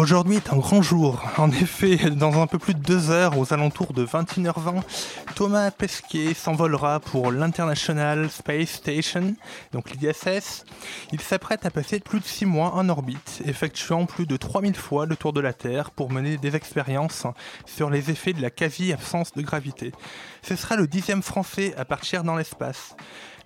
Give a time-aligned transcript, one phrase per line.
[0.00, 1.22] Aujourd'hui est un grand jour.
[1.36, 4.80] En effet, dans un peu plus de deux heures, aux alentours de 21h20,
[5.34, 9.34] Thomas Pesquet s'envolera pour l'International Space Station,
[9.72, 10.64] donc l'ISS.
[11.12, 15.04] Il s'apprête à passer plus de six mois en orbite, effectuant plus de 3000 fois
[15.04, 17.26] le tour de la Terre pour mener des expériences
[17.66, 19.92] sur les effets de la quasi-absence de gravité.
[20.40, 22.96] Ce sera le dixième Français à partir dans l'espace.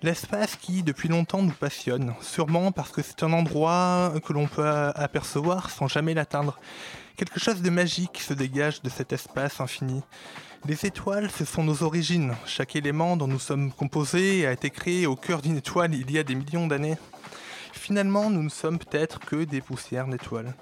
[0.03, 4.67] L'espace qui, depuis longtemps, nous passionne, sûrement parce que c'est un endroit que l'on peut
[4.67, 6.59] apercevoir sans jamais l'atteindre.
[7.15, 10.03] Quelque chose de magique se dégage de cet espace infini.
[10.67, 12.35] Les étoiles, ce sont nos origines.
[12.45, 16.19] Chaque élément dont nous sommes composés a été créé au cœur d'une étoile il y
[16.19, 16.97] a des millions d'années.
[17.71, 20.53] Finalement, nous ne sommes peut-être que des poussières d'étoiles.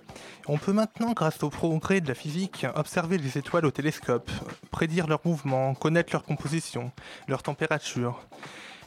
[0.48, 4.30] On peut maintenant, grâce au progrès de la physique, observer les étoiles au télescope,
[4.72, 6.92] prédire leurs mouvements, connaître leur composition,
[7.28, 8.20] leur température.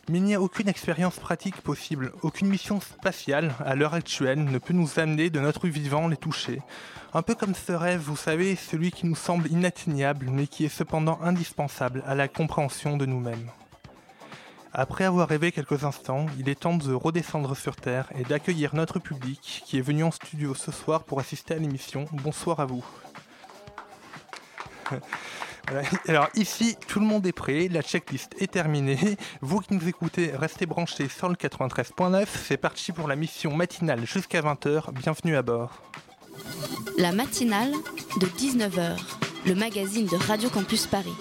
[0.09, 4.59] Mais il n'y a aucune expérience pratique possible, aucune mission spatiale, à l'heure actuelle, ne
[4.59, 6.63] peut nous amener de notre vivant les toucher.
[7.13, 10.69] Un peu comme ce rêve, vous savez, celui qui nous semble inatteignable, mais qui est
[10.69, 13.51] cependant indispensable à la compréhension de nous-mêmes.
[14.73, 18.99] Après avoir rêvé quelques instants, il est temps de redescendre sur Terre et d'accueillir notre
[18.99, 22.05] public qui est venu en studio ce soir pour assister à l'émission.
[22.13, 22.85] Bonsoir à vous.
[26.07, 29.17] Alors ici, tout le monde est prêt, la checklist est terminée.
[29.41, 32.27] Vous qui nous écoutez, restez branchés sur le 93.9.
[32.45, 34.93] C'est parti pour la mission matinale jusqu'à 20h.
[34.93, 35.83] Bienvenue à bord.
[36.99, 37.73] La matinale
[38.21, 38.97] de 19h,
[39.47, 41.15] le magazine de Radio Campus Paris.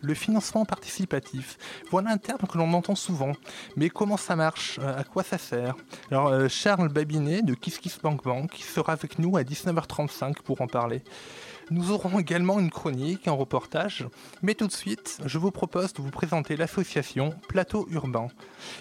[0.00, 1.58] Le financement participatif,
[1.90, 3.32] voilà un terme que l'on entend souvent.
[3.76, 4.78] Mais comment ça marche?
[4.80, 5.74] Euh, À quoi ça sert?
[6.12, 10.60] Alors euh, Charles Babinet de Kiss Kiss Bank Bank sera avec nous à 19h35 pour
[10.60, 11.02] en parler.
[11.70, 14.06] Nous aurons également une chronique, un reportage,
[14.42, 18.28] mais tout de suite, je vous propose de vous présenter l'association Plateau Urbain.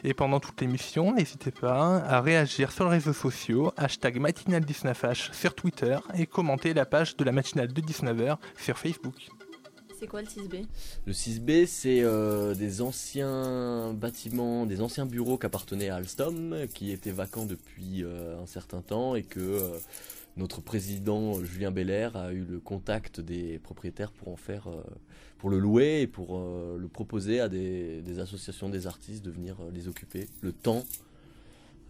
[0.05, 5.53] Et pendant toute l'émission, n'hésitez pas à réagir sur les réseaux sociaux, hashtag matinale19h sur
[5.53, 9.15] Twitter et commenter la page de la matinale de 19h sur Facebook.
[9.99, 10.63] C'est quoi le 6B
[11.07, 16.91] Le 6B, c'est euh, des anciens bâtiments, des anciens bureaux qui appartenaient à Alstom, qui
[16.91, 19.77] étaient vacants depuis euh, un certain temps et que euh,
[20.37, 24.83] notre président Julien Belair a eu le contact des propriétaires pour en faire, euh,
[25.37, 29.57] pour le louer et pour euh, le proposer à des, associations des artistes de venir
[29.59, 30.83] euh, les occuper le temps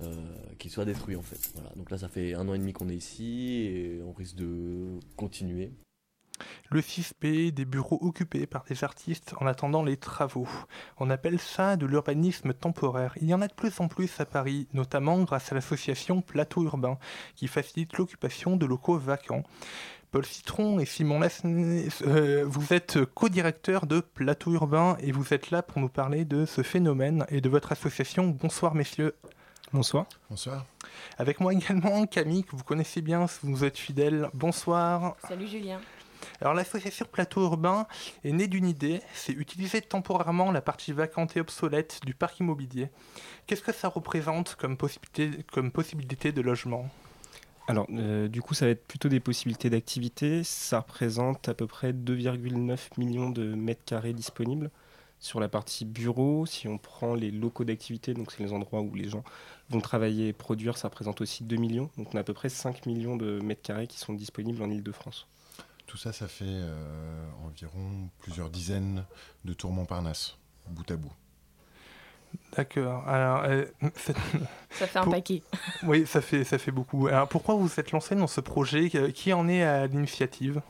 [0.02, 0.14] euh,
[0.60, 1.52] qu'ils soient détruits en fait.
[1.56, 1.72] Voilà.
[1.76, 5.00] Donc là, ça fait un an et demi qu'on est ici et on risque de
[5.16, 5.72] continuer.
[6.70, 10.48] Le 6P, des bureaux occupés par des artistes en attendant les travaux.
[10.98, 13.14] On appelle ça de l'urbanisme temporaire.
[13.22, 16.64] Il y en a de plus en plus à Paris, notamment grâce à l'association Plateau
[16.64, 16.98] Urbain,
[17.36, 19.44] qui facilite l'occupation de locaux vacants.
[20.12, 25.52] Paul Citron et Simon Lassenez, euh, vous êtes co-directeurs de Plateau Urbain et vous êtes
[25.52, 28.28] là pour nous parler de ce phénomène et de votre association.
[28.28, 29.16] Bonsoir messieurs.
[29.74, 30.06] Bonsoir.
[30.30, 30.66] Bonsoir.
[31.18, 34.30] Avec moi également Camille, que vous connaissez bien si vous êtes fidèle.
[34.34, 35.18] Bonsoir.
[35.28, 35.82] Salut Julien.
[36.42, 37.88] Alors l'association Plateau Urbain
[38.24, 42.90] est née d'une idée, c'est utiliser temporairement la partie vacante et obsolète du parc immobilier.
[43.46, 46.90] Qu'est-ce que ça représente comme possibilité, de logement?
[47.68, 50.44] Alors, euh, du coup, ça va être plutôt des possibilités d'activité.
[50.44, 54.72] Ça représente à peu près 2,9 millions de mètres carrés disponibles.
[55.20, 58.94] Sur la partie bureau, si on prend les locaux d'activité, donc c'est les endroits où
[58.94, 59.24] les gens
[59.70, 61.90] vont travailler et produire, ça représente aussi 2 millions.
[61.98, 64.70] Donc on a à peu près 5 millions de mètres carrés qui sont disponibles en
[64.70, 65.28] Ile-de-France.
[65.88, 69.06] Tout ça, ça fait euh, environ plusieurs dizaines
[69.46, 70.38] de tours Montparnasse,
[70.70, 71.14] bout à bout.
[72.56, 73.08] D'accord.
[73.08, 73.66] Alors, euh,
[74.72, 75.42] Ça fait un Pour- paquet.
[75.84, 77.08] oui, ça fait, ça fait beaucoup.
[77.08, 80.62] Alors pourquoi vous vous êtes lancé dans ce projet Qui en est à l'initiative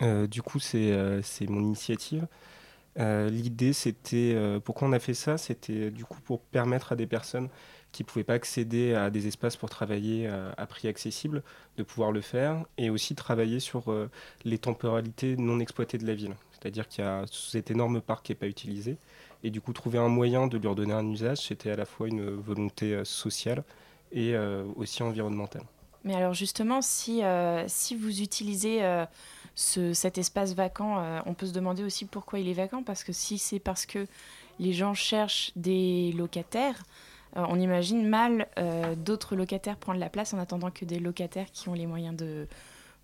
[0.00, 2.28] Euh, du coup, c'est euh, c'est mon initiative.
[3.00, 5.38] Euh, L'idée, c'était euh, pourquoi on a fait ça?
[5.38, 7.48] C'était euh, du coup pour permettre à des personnes
[7.92, 11.42] qui ne pouvaient pas accéder à des espaces pour travailler euh, à prix accessible
[11.76, 14.10] de pouvoir le faire et aussi travailler sur euh,
[14.44, 16.34] les temporalités non exploitées de la ville.
[16.52, 18.96] C'est-à-dire qu'il y a cet énorme parc qui n'est pas utilisé
[19.44, 22.08] et du coup trouver un moyen de lui redonner un usage, c'était à la fois
[22.08, 23.64] une volonté euh, sociale
[24.10, 24.34] et
[24.76, 25.64] aussi environnementale.
[26.04, 27.20] Mais alors justement, si,
[27.66, 28.80] si vous utilisez
[29.54, 33.12] ce- cet espace vacant, on peut se demander aussi pourquoi il est vacant, parce que
[33.12, 34.06] si c'est parce que
[34.58, 36.82] les gens cherchent des locataires,
[37.34, 38.48] on imagine mal
[38.96, 42.46] d'autres locataires prendre la place en attendant que des locataires qui ont les moyens de,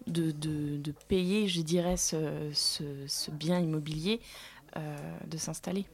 [0.07, 4.21] de, payer, je dirais, ce, bien immobilier,
[4.77, 5.87] de s'installer.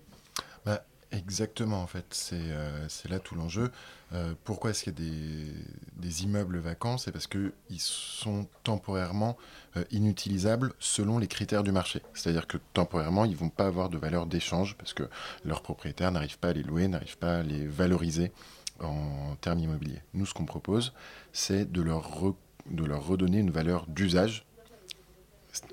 [0.64, 3.70] Bah, exactement, en fait, c'est là tout l'enjeu.
[4.12, 6.98] Euh, pourquoi est-ce qu'il y a des, immeubles vacants?
[6.98, 9.36] C'est parce qu'ils sont temporairement
[9.76, 12.02] euh, inutilisables selon les critères du marché.
[12.14, 15.08] C'est-à-dire que temporairement, ils ne vont pas avoir de valeur d'échange parce que
[15.44, 18.32] leurs propriétaires n'arrivent pas à les louer, n'arrivent pas à les valoriser
[18.80, 20.02] en termes immobiliers.
[20.14, 20.92] Nous, ce qu'on propose,
[21.32, 22.34] c'est de leur,
[22.68, 24.44] de leur redonner une valeur d'usage.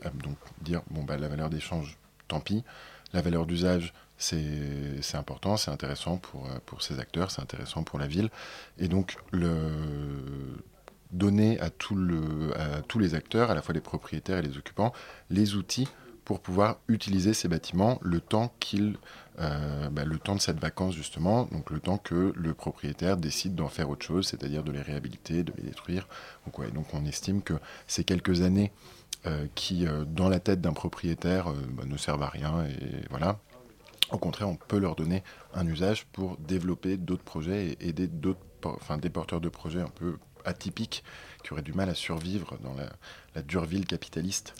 [0.06, 1.98] Euh, donc dire, bon, bah, la valeur d'échange,
[2.28, 2.63] tant pis.
[3.13, 8.00] La valeur d'usage, c'est important, c'est intéressant pour, euh, pour ces acteurs, c'est intéressant pour
[8.00, 8.30] la ville.
[8.80, 9.18] Et donc,
[11.12, 11.96] donner à, tous
[13.00, 14.92] les acteurs, à la fois les propriétaires et les occupants,
[15.30, 15.88] les outils
[16.25, 18.54] pour pouvoir utiliser ces bâtiments le temps
[19.40, 23.56] euh, bah, le temps de cette vacance justement, donc le temps que le propriétaire décide
[23.56, 26.08] d'en faire autre chose, c'est-à-dire de les réhabiliter, de les détruire.
[26.46, 27.54] Donc, ouais, donc on estime que
[27.86, 28.74] ces quelques années
[29.25, 33.40] euh, qui, dans la tête d'un propriétaire, bah, ne servent à rien et voilà,
[34.12, 35.24] au contraire, on peut leur donner
[35.54, 39.89] un usage pour développer d'autres projets et aider d'autres, enfin, des porteurs de projets un
[39.89, 41.04] peu atypiques
[41.44, 44.56] qui auraient du mal à survivre dans la, dure ville capitaliste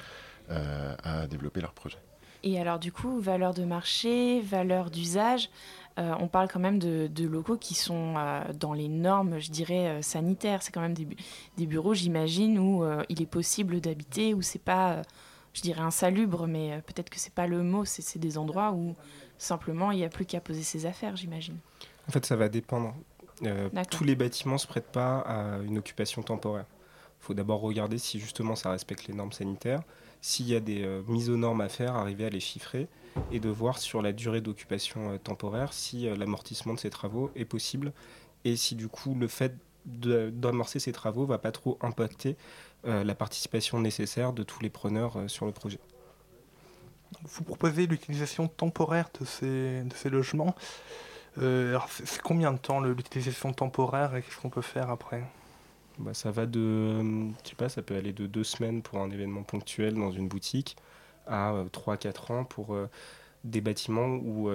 [0.52, 1.98] euh, à développer leurs projets.
[2.44, 5.50] Et alors du coup, valeur de marché, valeur d'usage,
[5.98, 10.02] euh, on parle quand même de, locaux qui sont euh, dans les normes, je dirais,
[10.04, 10.62] sanitaires.
[10.62, 11.08] C'est quand même des,
[11.58, 15.02] des bureaux, j'imagine, où il est possible d'habiter, où c'est pas,
[15.54, 18.96] je dirais, insalubre, mais peut-être que c'est pas le mot, c'est des endroits où
[19.38, 21.58] Simplement, il n'y a plus qu'à poser ses affaires, j'imagine.
[22.08, 22.96] En fait, ça va dépendre.
[23.44, 26.66] Euh, tous les bâtiments ne se prêtent pas à une occupation temporaire.
[27.22, 29.82] Il faut d'abord regarder si justement ça respecte les normes sanitaires,
[30.22, 32.88] s'il y a des euh, mises aux normes à faire, arriver à les chiffrer
[33.32, 37.46] et de voir sur la durée d'occupation euh, temporaire si l'amortissement de ces travaux est
[37.46, 37.92] possible
[38.44, 39.56] et si du coup le fait
[39.86, 42.36] d'amorcer ces travaux va pas trop impacter
[42.84, 45.80] la participation nécessaire de tous les preneurs sur le projet.
[47.24, 50.56] Vous proposez l'utilisation temporaire de ces, logements.
[51.40, 55.24] Euh, c'est combien de temps l'utilisation temporaire et qu'est-ce qu'on peut faire après?
[56.00, 57.00] Bah, Ça va de,
[57.44, 60.28] je sais pas, ça peut aller de deux semaines pour un événement ponctuel dans une
[60.28, 60.78] boutique
[61.28, 62.90] à 3-4 euh, ans pour euh,
[63.44, 64.50] des bâtiments où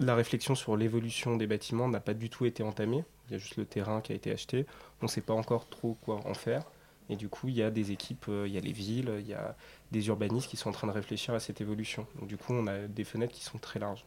[0.00, 3.04] la réflexion sur l'évolution des bâtiments n'a pas du tout été entamée.
[3.28, 4.66] Il y a juste le terrain qui a été acheté.
[5.00, 6.64] On ne sait pas encore trop quoi en faire.
[7.10, 9.34] Et du coup, il y a des équipes, il y a les villes, il y
[9.34, 9.56] a
[9.92, 12.06] des urbanistes qui sont en train de réfléchir à cette évolution.
[12.18, 14.04] Donc du coup, on a des fenêtres qui sont très larges.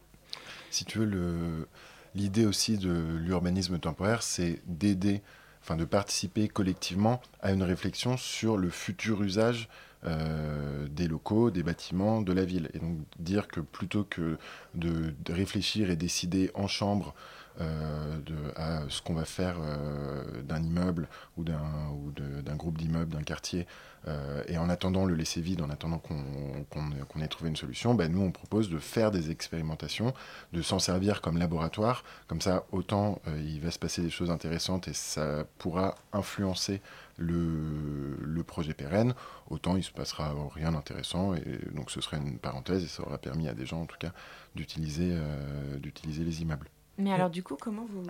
[0.70, 1.66] Si tu veux,
[2.14, 5.22] l'idée aussi de l'urbanisme temporaire, c'est d'aider,
[5.62, 9.68] enfin de participer collectivement à une réflexion sur le futur usage
[10.04, 12.70] euh, des locaux, des bâtiments, de la ville.
[12.72, 14.38] Et donc dire que plutôt que
[14.76, 20.62] de, réfléchir et décider en chambre euh, de, à ce qu'on va faire euh, d'un
[20.62, 23.66] immeuble ou d'un groupe d'immeubles, d'un quartier,
[24.06, 28.10] euh, et en attendant le laisser vide, en attendant qu'on ait trouvé une solution, ben
[28.10, 30.14] nous on propose de faire des expérimentations,
[30.52, 32.04] de s'en servir comme laboratoire.
[32.26, 36.80] Comme ça, autant euh, il va se passer des choses intéressantes et ça pourra influencer
[37.16, 39.14] le, projet pérenne,
[39.50, 43.18] autant il se passera rien d'intéressant et donc ce serait une parenthèse et ça aura
[43.18, 44.12] permis à des gens en tout cas
[44.56, 46.70] euh, d'utiliser les immeubles.
[46.98, 48.02] Mais alors du coup, comment vous,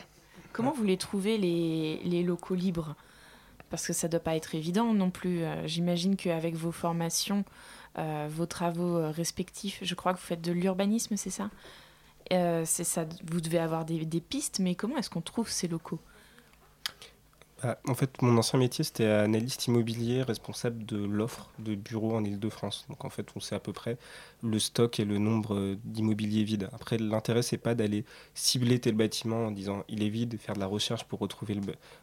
[0.53, 2.97] comment vous les trouvez les, les locaux libres?
[3.71, 5.43] Parce que ça ne doit pas être évident non plus.
[5.43, 7.45] Euh, j'imagine qu'avec vos formations,
[7.99, 11.51] euh, vos travaux euh, respectifs, je crois que vous faites de l'urbanisme, c'est ça?
[12.31, 13.07] C'est ça.
[13.25, 15.99] Vous devez avoir des pistes, mais comment est-ce qu'on trouve ces locaux?
[17.63, 22.25] Bah, en fait, mon ancien métier, c'était analyste immobilier responsable de l'offre de bureaux en
[22.25, 22.87] Ile-de-France.
[22.89, 23.99] Donc, en fait, on sait à peu près
[24.45, 26.69] le stock et le nombre d'immobiliers vides.
[26.73, 30.61] Après, l'intérêt, c'est pas d'aller cibler tel bâtiment en disant il est vide faire de
[30.61, 31.55] la recherche pour retrouver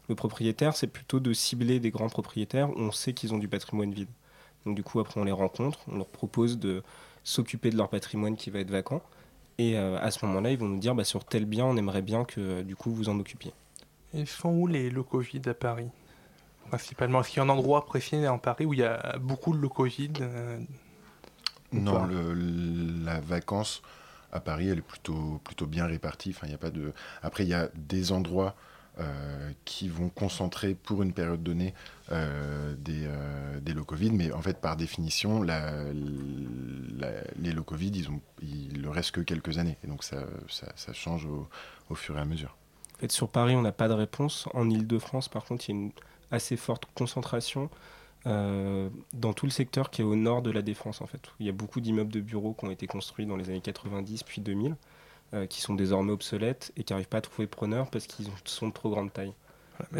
[0.08, 0.76] le, propriétaire.
[0.76, 4.10] C'est plutôt de cibler des grands propriétaires où on sait qu'ils ont du patrimoine vide.
[4.66, 6.82] Donc, du coup, après, on les rencontre, on leur propose de
[7.24, 9.02] s'occuper de leur patrimoine qui va être vacant.
[9.58, 12.02] Et euh, à ce moment-là, ils vont nous dire bah, sur tel bien, on aimerait
[12.02, 13.52] bien que du coup vous en occupiez.
[14.16, 15.90] Ils sont où les locaux vides à Paris?
[16.68, 19.54] Principalement, est-ce qu'il y a un endroit précis en Paris où il y a beaucoup
[19.54, 20.58] de locaux vides euh,
[21.70, 22.08] Non,
[23.04, 23.82] la vacance
[24.32, 26.30] à Paris, elle est plutôt, plutôt bien répartie.
[26.34, 26.94] Enfin, y a pas de...
[27.22, 28.54] Après, il y a des endroits
[28.98, 31.74] euh, qui vont concentrer pour une période donnée
[32.10, 33.06] euh, des,
[33.60, 35.52] des, locaux vides, mais en fait, par définition, les
[37.52, 39.76] locaux vides, ils, ont, il ne reste que quelques années.
[39.84, 41.28] Et donc, ça, ça, change
[41.90, 42.56] au fur et à mesure
[43.08, 44.48] sur Paris, on n'a pas de réponse.
[44.54, 45.92] En Ile-de-France, par contre, il y a une
[46.30, 47.70] assez forte concentration
[48.26, 51.20] euh, dans tout le secteur qui est au nord de la Défense, en fait.
[51.38, 54.22] Il y a beaucoup d'immeubles de bureaux qui ont été construits dans les années 90
[54.24, 54.76] puis 2000.
[55.48, 58.72] qui sont désormais obsolètes et qui n'arrivent pas à trouver preneur parce qu'ils sont de
[58.72, 59.34] trop grande taille.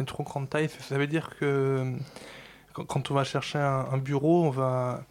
[0.06, 1.96] Trop grande taille, ça veut dire que
[2.84, 5.04] quand on va chercher un, bureau, on va.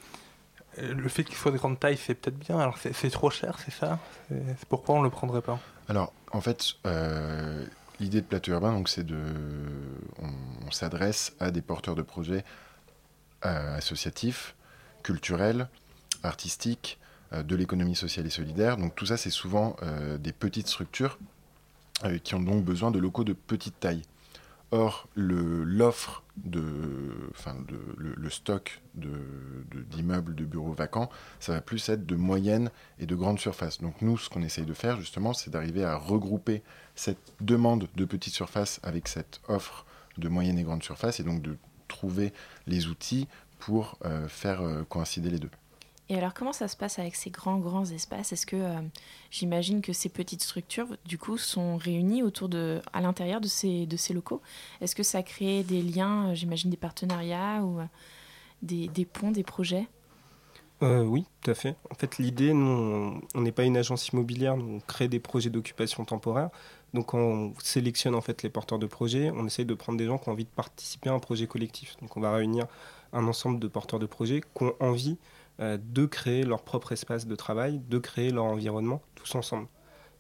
[0.78, 2.60] Le fait qu'il soit de grande taille, c'est peut-être bien.
[2.60, 4.00] Alors c'est trop cher, c'est ça?
[4.30, 5.60] C'est pourquoi on le prendrait pas?
[5.88, 7.66] Alors en fait, euh,
[8.00, 9.18] l'idée de plateau urbain, c'est de,
[10.20, 12.44] on, s'adresse à des porteurs de projets
[13.46, 14.56] euh, associatifs,
[15.04, 15.70] culturels,
[16.24, 17.00] artistiques,
[17.32, 18.78] euh, de l'économie sociale et solidaire.
[18.78, 19.78] Donc tout ça, c'est souvent
[20.20, 21.18] des petites structures
[22.24, 24.02] qui ont donc besoin de locaux de petite taille.
[24.72, 31.88] Or, l'offre de, enfin de, le, stock d'immeubles, de, de, bureaux vacants, ça va plus
[31.90, 33.82] être de moyenne et de grande surface.
[33.82, 36.62] Donc nous, ce qu'on essaye de faire justement, c'est d'arriver à regrouper
[36.96, 39.86] cette demande de petite surface avec cette offre
[40.18, 42.34] de moyenne et grande surface, et donc de trouver
[42.68, 43.28] les outils
[43.60, 45.50] pour euh, faire euh, coïncider les deux.
[46.08, 48.32] Et alors, comment ça se passe avec ces grands, grands espaces?
[48.32, 48.80] Est-ce que euh,
[49.32, 53.88] j'imagine que ces petites structures, du coup, sont réunies autour de, à l'intérieur de ces,
[53.88, 54.42] de ces locaux?
[54.82, 57.86] Est-ce que ça crée des liens, euh, j'imagine des partenariats ou euh,
[58.62, 59.88] des, des, ponts, des projets?
[60.82, 61.76] Oui, tout à fait.
[61.90, 66.06] En fait, l'idée, nous, on n'est pas une agence immobilière, on crée des projets d'occupation
[66.06, 66.52] temporaire.
[66.94, 70.20] Donc, on sélectionne en fait les porteurs de projets, on essaye de prendre des gens
[70.20, 71.96] qui ont envie de participer à un projet collectif.
[72.02, 72.68] Donc, on va réunir
[73.14, 75.18] un ensemble de porteurs de projets qui ont envie
[75.60, 79.68] de créer leur propre espace de travail, de créer leur environnement tous ensemble.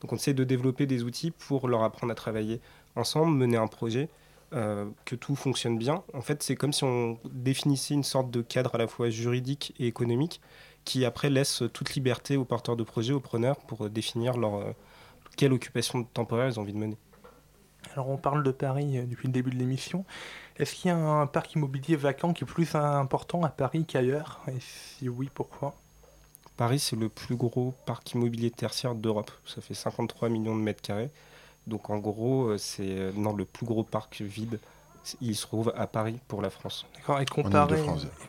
[0.01, 2.61] Donc on essaie de développer des outils pour leur apprendre à travailler
[2.95, 4.09] ensemble, mener un projet,
[4.53, 6.03] euh, que tout fonctionne bien.
[6.13, 9.73] En fait, c'est comme si on définissait une sorte de cadre à la fois juridique
[9.79, 10.41] et économique
[10.83, 14.71] qui après laisse toute liberté aux porteurs de projets, aux preneurs, pour définir leur, euh,
[15.35, 16.97] quelle occupation temporaire ils ont envie de mener.
[17.93, 20.05] Alors on parle de Paris depuis le début de l'émission.
[20.57, 24.41] Est-ce qu'il y a un parc immobilier vacant qui est plus important à Paris qu'ailleurs?
[24.47, 25.75] Et si oui, pourquoi?
[26.55, 29.31] Paris, c'est le plus gros parc immobilier tertiaire d'Europe.
[29.45, 31.09] Ça fait 53 millions de mètres carrés.
[31.67, 34.59] Donc en gros, euh, c'est euh, le plus gros parc vide
[35.21, 36.85] il se trouve à Paris pour la France.
[36.95, 37.21] D'accord.
[37.21, 37.83] Et comparé,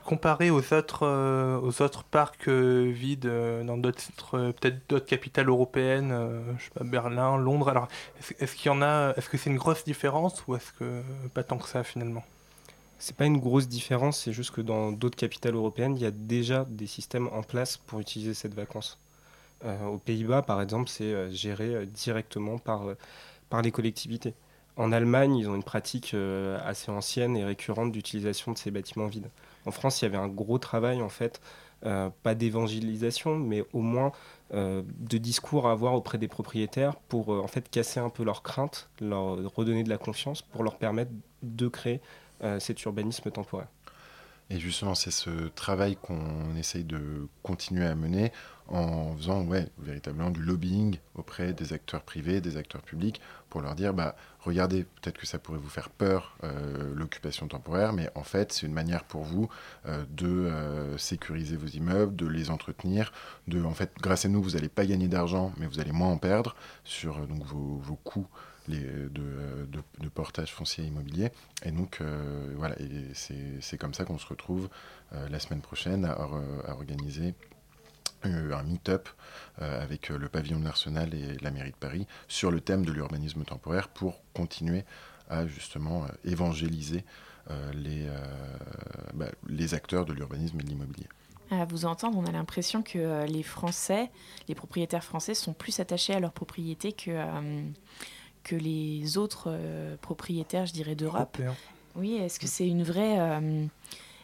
[0.04, 5.48] comparé aux autres, euh, aux autres parcs euh, vides euh, dans d'autres, peut-être d'autres capitales
[5.48, 6.14] européennes,
[6.58, 7.68] je sais pas Berlin, Londres.
[7.68, 7.88] Alors,
[8.38, 11.02] est-ce, qu'il y en a Est-ce que c'est une grosse différence ou est-ce que
[11.34, 12.24] pas tant que ça finalement?
[12.98, 14.20] C'est pas une grosse différence.
[14.20, 17.76] C'est juste que dans d'autres capitales européennes, il y a déjà des systèmes en place
[17.76, 18.98] pour utiliser cette vacance.
[19.64, 22.84] aux Pays-Bas, par exemple, c'est géré directement par
[23.48, 24.34] par les collectivités.
[24.76, 29.06] En Allemagne, ils ont une pratique euh, assez ancienne et récurrente d'utilisation de ces bâtiments
[29.06, 29.30] vides.
[29.64, 31.40] En France, il y avait un gros travail, en fait,
[31.86, 34.12] euh, pas d'évangélisation, mais au moins
[34.52, 38.42] euh, de discours à avoir auprès des propriétaires pour en fait casser un peu leurs
[38.42, 41.10] craintes, leur redonner de la confiance pour leur permettre
[41.42, 42.00] de créer
[42.58, 43.68] cet urbanisme temporaire.
[44.48, 48.32] Et justement, c'est ce travail qu'on essaye de continuer à mener
[48.68, 53.74] en faisant ouais, véritablement du lobbying auprès des acteurs privés, des acteurs publics, pour leur
[53.74, 58.22] dire, bah, regardez, peut-être que ça pourrait vous faire peur, euh, l'occupation temporaire, mais en
[58.22, 59.48] fait, c'est une manière pour vous
[59.86, 63.12] euh, de euh, sécuriser vos immeubles, de les entretenir,
[63.48, 66.10] de, en fait, grâce à nous, vous n'allez pas gagner d'argent, mais vous allez moins
[66.10, 68.28] en perdre sur donc, vos, vos coûts
[68.68, 71.30] de, portage foncier immobilier.
[71.64, 72.00] Et donc,
[72.56, 73.12] voilà, et
[73.60, 74.68] c'est comme ça qu'on se retrouve
[75.12, 76.28] la semaine prochaine à,
[76.70, 77.34] organiser
[78.24, 79.08] un meet-up
[79.60, 82.84] euh, avec euh, le pavillon de l'Arsenal et la mairie de Paris sur le thème
[82.84, 84.84] de l'urbanisme temporaire pour continuer
[85.28, 87.04] à justement euh, évangéliser
[87.74, 88.08] les,
[89.14, 91.06] bah, les acteurs de l'urbanisme et de l'immobilier.
[91.52, 94.10] À vous entendre, on a l'impression que les Français,
[94.48, 97.12] les propriétaires français sont plus attachés à leur propriété que,
[98.46, 99.50] que les autres
[100.00, 101.36] propriétaires, je dirais, d'Europe.
[101.96, 103.18] Oui, est-ce que c'est une vraie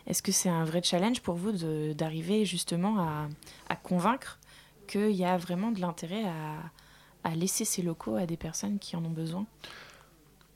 [0.07, 1.53] est-ce que c'est un vrai challenge pour vous
[1.95, 3.29] d'arriver justement à,
[3.69, 4.39] à convaincre
[4.87, 8.97] qu'il y a vraiment de l'intérêt à, à, laisser ces locaux à des personnes qui
[8.97, 9.47] en ont besoin?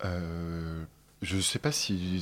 [0.04, 0.85] Euh,
[1.23, 2.20] Je ne sais pas s'il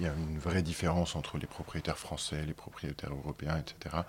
[0.00, 4.02] y a une vraie différence entre les propriétaires français, les propriétaires européens, etc.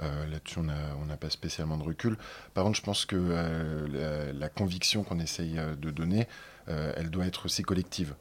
[0.00, 2.18] Euh, là-dessus, on n'a pas spécialement de recul.
[2.52, 6.28] Par contre, je pense que euh, la, conviction qu'on essaye de donner,
[6.66, 8.14] elle doit être aussi collective.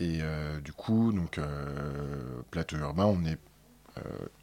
[0.00, 3.38] Et euh, du coup, donc, euh, Plateau Urbain, on est
[3.98, 4.00] euh,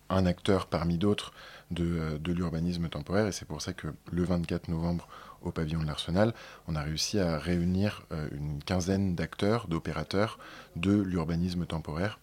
[0.10, 1.34] un acteur parmi d'autres
[1.72, 3.28] de, l'urbanisme temporaire.
[3.28, 5.08] Et c'est pour ça que le 24 novembre,
[5.42, 6.34] au pavillon de l'Arsenal,
[6.68, 10.38] on a réussi à réunir une quinzaine d'acteurs, d'opérateurs
[10.76, 12.20] de l'urbanisme temporaire.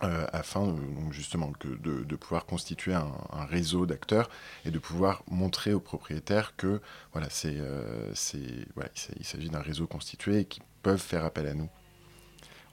[0.00, 4.28] afin donc justement de, pouvoir constituer un, réseau d'acteurs
[4.64, 6.80] et de pouvoir montrer aux propriétaires que
[7.12, 11.70] voilà, c'est, il s'agit d'un réseau constitué et qu'ils peuvent faire appel à nous.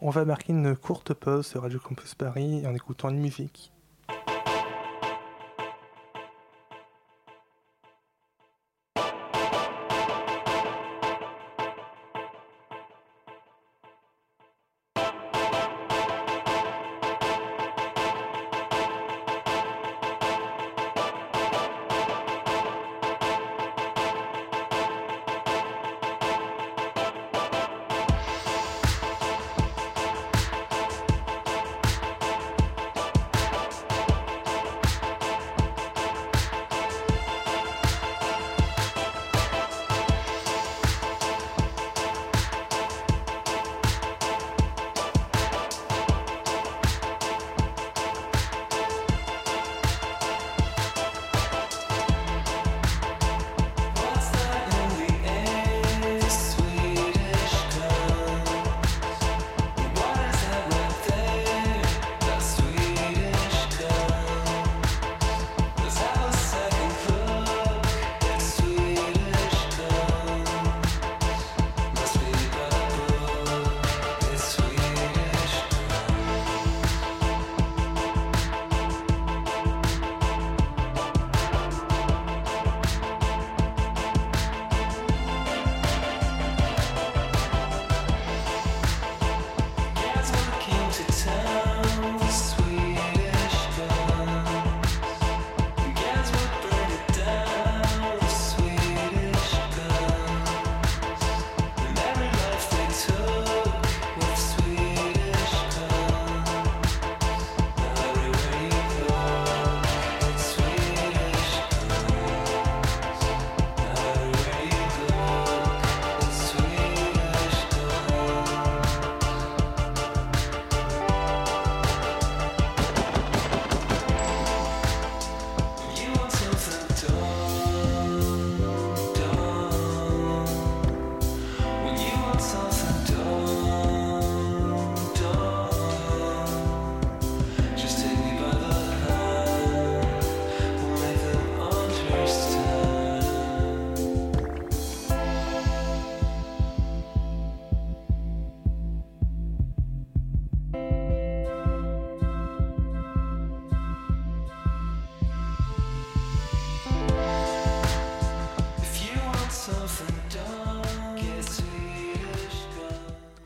[0.04, 3.72] On va marquer une courte pause sur Radio Campus Paris en écoutant une musique.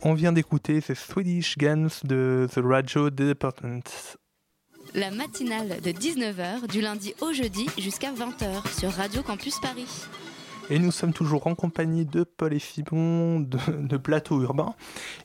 [0.08, 4.20] On vient d'écouter The Swedish Guns de The Radio Department.
[4.94, 10.06] La matinale de 19h du lundi au jeudi jusqu'à 20h sur Radio Campus Paris.
[10.70, 14.76] Et nous sommes toujours en compagnie de Paul et Simon de, de Plateau Urbain.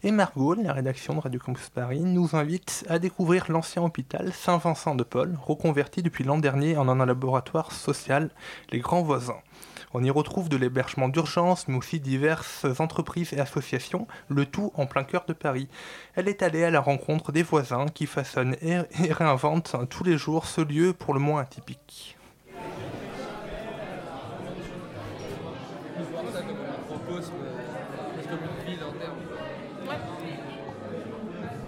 [0.02, 4.94] Et Margot, la rédaction de Radio Campus Paris, nous invite à découvrir l'ancien hôpital Saint-Vincent
[4.94, 8.30] de Paul, reconverti depuis l'an dernier en un laboratoire social,
[8.72, 9.42] les grands voisins.
[9.92, 14.86] On y retrouve de l'hébergement d'urgence, mais aussi diverses entreprises et associations, le tout en
[14.86, 15.66] plein cœur de Paris.
[16.14, 20.46] Elle est allée à la rencontre des voisins qui façonnent et réinventent tous les jours
[20.46, 22.16] ce lieu pour le moins atypique.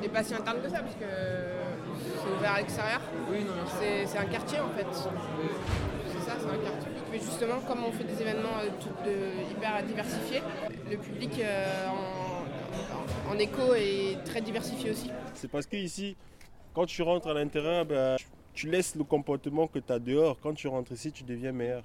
[0.01, 1.05] Et pas si interne que ça, parce que
[2.23, 3.01] c'est ouvert à l'extérieur.
[3.31, 3.47] Oui,
[4.07, 4.87] c'est un quartier en fait.
[7.43, 10.43] Justement, comme on fait des événements euh, tout de- hyper diversifiés,
[10.91, 15.11] le public euh, en, en écho est très diversifié aussi.
[15.35, 16.17] C'est parce que ici,
[16.75, 18.17] quand tu rentres à l'intérieur, ben,
[18.55, 20.39] tu laisses le comportement que tu as dehors.
[20.41, 21.83] Quand tu rentres ici, tu deviens meilleur.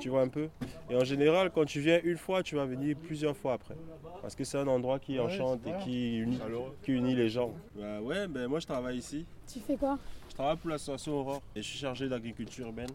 [0.00, 0.48] Tu vois un peu?
[0.90, 3.74] Et en général, quand tu viens une fois, tu vas venir plusieurs fois après.
[4.20, 6.38] Parce que c'est un endroit qui enchante et qui unit,
[6.82, 7.52] qui unit les gens.
[7.74, 9.24] Bah ouais, ben moi je travaille ici.
[9.50, 9.98] Tu fais quoi?
[10.28, 12.90] Je travaille pour l'association Aurore et je suis chargé d'agriculture urbaine.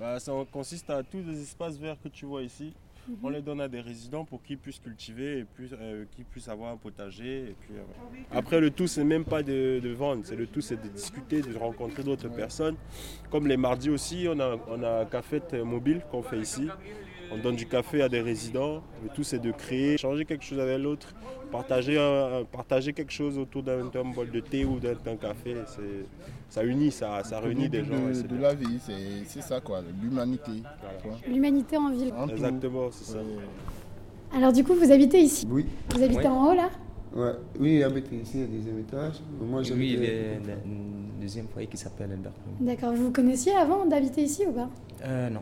[0.00, 2.72] Bah, ça consiste à tous les espaces verts que tu vois ici.
[3.06, 3.16] Mhm.
[3.22, 6.72] On les donne à des résidents pour qu'ils puissent cultiver et euh, qu'ils puissent avoir
[6.72, 7.50] un potager.
[7.50, 7.82] Et puis, euh,
[8.30, 11.42] Après, le tout, c'est même pas de, de vendre, c'est le tout, c'est de discuter,
[11.42, 12.76] de rencontrer d'autres personnes.
[13.30, 16.66] Comme les mardis aussi, on a, on a un café mobile qu'on fait ici.
[17.32, 18.82] On donne du café à des résidents.
[19.04, 21.14] Le tout, c'est de créer, changer quelque chose avec l'autre,
[21.52, 25.54] partager, un- partager quelque chose autour d'un bol de thé ou d'un café.
[26.48, 27.94] Ça unit, ça, ça réunit des gens.
[28.08, 28.78] de, c'est de la vie,
[29.26, 30.50] c'est ça quoi, l'humanité.
[31.28, 32.12] L'humanité en ville.
[32.16, 32.28] En.
[32.28, 33.18] Exactement, c'est ça.
[34.34, 35.66] Alors du coup, vous habitez ici Oui.
[35.94, 36.70] Vous habitez en haut là
[37.14, 37.32] Ouais.
[37.58, 39.14] Oui, il habite ici, au deuxième étage.
[39.40, 42.30] Moi, Lui, j'habite- il est le deuxième foyer qui s'appelle Albert.
[42.60, 42.92] D'accord.
[42.92, 44.68] Vous vous connaissiez avant d'habiter ici ou pas
[45.04, 45.40] Euh, non.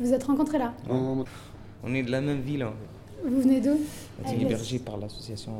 [0.00, 1.24] Vous êtes rencontrés là On,
[1.84, 2.64] on est de la même ville.
[2.64, 3.28] en fait.
[3.28, 3.70] Vous venez d'où
[4.22, 5.52] On est Avec hébergé par l'association.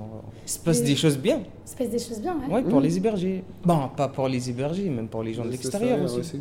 [0.44, 1.40] Il se passe des choses bien.
[1.64, 2.44] Il se passe des choses bien, ouais.
[2.50, 3.42] Oui, pour les hébergés.
[3.64, 6.40] Bon, pas pour les hébergés, même pour les gens de l'extérieur aussi.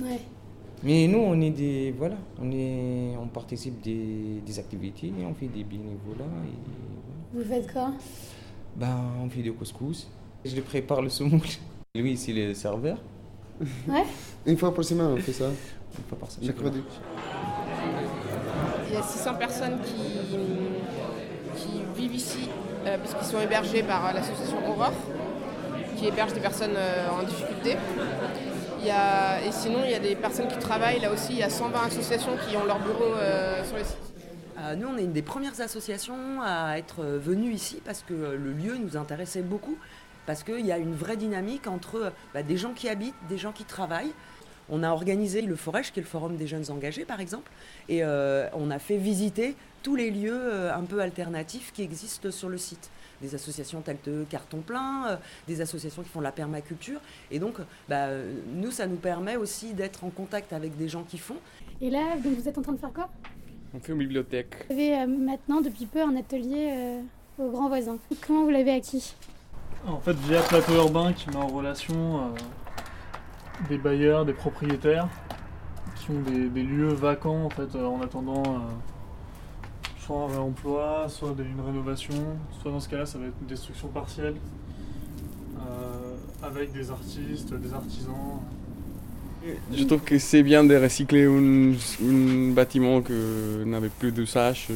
[0.00, 0.18] Ouais.
[0.82, 1.94] Mais nous, on est des.
[1.96, 2.16] Voilà.
[2.42, 6.24] On, est, on participe des, des activités, on fait des bénévolats.
[6.46, 7.92] Et, Vous faites quoi?
[8.76, 10.08] Ben, on fait des couscous.
[10.44, 11.40] Je les prépare le semoule.
[11.94, 12.98] Lui, c'est le serveur.
[13.88, 14.02] Ouais
[14.46, 15.48] Une fois par semaine, on fait ça.
[15.98, 16.48] Une fois par semaine.
[16.48, 16.82] Mercredi.
[18.88, 20.02] Il y a 600 personnes qui,
[21.56, 22.48] qui vivent ici
[22.86, 24.92] euh, parce qu'ils sont hébergés par l'association Aurore,
[25.96, 27.76] qui héberge des personnes euh, en difficulté.
[28.80, 31.32] Il y a, et sinon, il y a des personnes qui travaillent là aussi.
[31.32, 33.96] Il y a 120 associations qui ont leur bureau euh, sur le site.
[34.58, 38.52] Euh, nous, on est une des premières associations à être venues ici parce que le
[38.52, 39.76] lieu nous intéressait beaucoup,
[40.26, 43.52] parce qu'il y a une vraie dynamique entre bah, des gens qui habitent, des gens
[43.52, 44.12] qui travaillent.
[44.68, 47.50] On a organisé le Forèche, qui est le forum des jeunes engagés, par exemple,
[47.88, 52.30] et euh, on a fait visiter tous les lieux euh, un peu alternatifs qui existent
[52.30, 52.90] sur le site.
[53.20, 57.00] Des associations telles que Carton Plein, euh, des associations qui font de la permaculture.
[57.30, 57.56] Et donc,
[57.88, 58.08] bah,
[58.54, 61.36] nous, ça nous permet aussi d'être en contact avec des gens qui font.
[61.80, 63.08] Et là, donc, vous êtes en train de faire quoi?
[63.74, 64.66] On fait une bibliothèque.
[64.68, 67.00] Vous avez euh, maintenant, depuis peu, un atelier euh,
[67.38, 67.98] au grand voisin.
[68.24, 69.14] Comment vous l'avez acquis?
[69.86, 72.28] En fait, via Plateau Urbain qui met en relation euh,
[73.68, 75.08] des bailleurs, des propriétaires
[75.96, 78.58] qui ont des, lieux vacants en fait euh, en attendant euh,
[80.00, 82.14] soit un réemploi, soit une rénovation,
[82.60, 84.34] soit dans ce cas-là ça va être une destruction partielle
[85.56, 88.40] euh, avec des artistes, des artisans.
[89.72, 94.68] Je trouve que c'est bien de recycler un, bâtiment que n'avait plus d'usage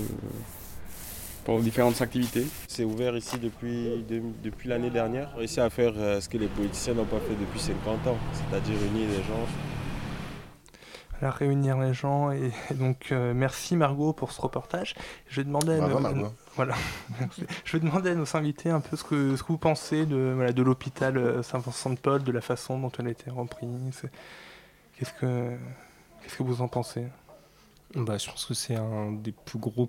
[1.48, 2.46] pour différentes activités.
[2.68, 5.30] C'est ouvert ici depuis, de- depuis l'année dernière.
[5.32, 8.06] On a réussi à faire euh, ce que les politiciens n'ont pas fait depuis 50
[8.06, 9.46] ans, c'est-à-dire unir les gens.
[11.22, 12.30] à réunir les gens.
[12.32, 14.94] Et, et donc, euh, merci Margot pour ce reportage.
[15.26, 16.74] Je vais demander à Bravo, nos, voilà.
[17.64, 20.32] Je vais demander à nos invités un peu ce que, ce que vous pensez de,
[20.36, 24.02] voilà, de l'hôpital euh, Saint-Vincent-de-Paul, de la façon dont elle a été reprise.
[24.98, 25.56] Qu'est-ce que,
[26.22, 27.06] qu'est-ce que vous en pensez?
[27.94, 29.86] Bah, je pense que c'est un des plus gros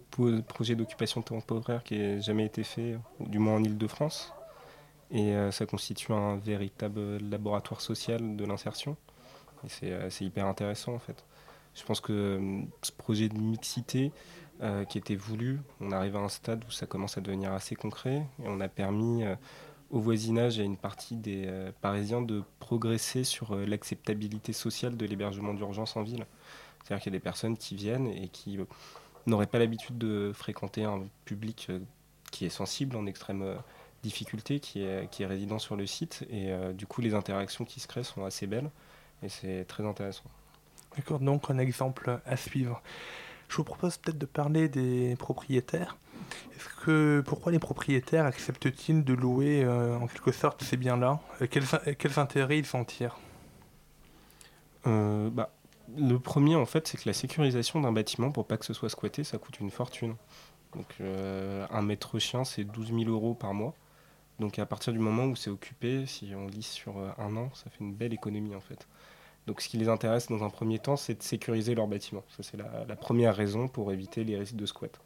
[0.48, 4.34] projets d'occupation temporaire qui ait jamais été fait, du moins en Ile-de-France.
[5.12, 8.96] Et euh, ça constitue un véritable laboratoire social de l'insertion.
[9.66, 11.26] Et c'est euh, hyper intéressant en fait.
[11.76, 14.12] Je pense que euh, ce projet de mixité
[14.90, 18.26] qui était voulu, on arrive à un stade où ça commence à devenir assez concret.
[18.44, 19.24] Et on a permis
[19.90, 25.54] au voisinage et à une partie des Parisiens de progresser sur l'acceptabilité sociale de l'hébergement
[25.54, 26.26] d'urgence en ville.
[26.84, 28.66] C'est-à-dire qu'il y a des personnes qui viennent et qui euh,
[29.28, 31.80] n'auraient pas l'habitude de fréquenter un public euh,
[32.32, 33.56] qui est sensible, en extrême
[34.04, 36.26] difficulté, qui est, qui est résident sur le site.
[36.30, 38.70] Et du coup, les interactions qui se créent sont assez belles
[39.24, 40.26] et c'est très intéressant.
[40.96, 42.84] D'accord, donc un exemple à suivre.
[43.48, 45.98] Je vous propose peut-être de parler des propriétaires.
[46.56, 51.20] Est-ce que pourquoi les propriétaires acceptent-ils de louer en quelque sorte ces biens-là?
[51.50, 51.66] Quels,
[51.98, 53.18] quels, intérêts ils en tirent?
[54.86, 55.50] Bah,
[55.98, 58.90] Le premier, en fait, c'est que la sécurisation d'un bâtiment, pour pas que ce soit
[58.90, 60.16] squatté, ça coûte une fortune.
[60.74, 63.74] Donc, un mètre chien, c'est 12 000 euros par mois.
[64.40, 67.70] Donc, à partir du moment où c'est occupé, si on lisse sur un an, ça
[67.70, 68.88] fait une belle économie, en fait.
[69.48, 72.24] Donc, ce qui les intéresse dans un premier temps, c'est de sécuriser leur bâtiment.
[72.30, 75.00] Ça, c'est la, première raison pour éviter les risques de squat.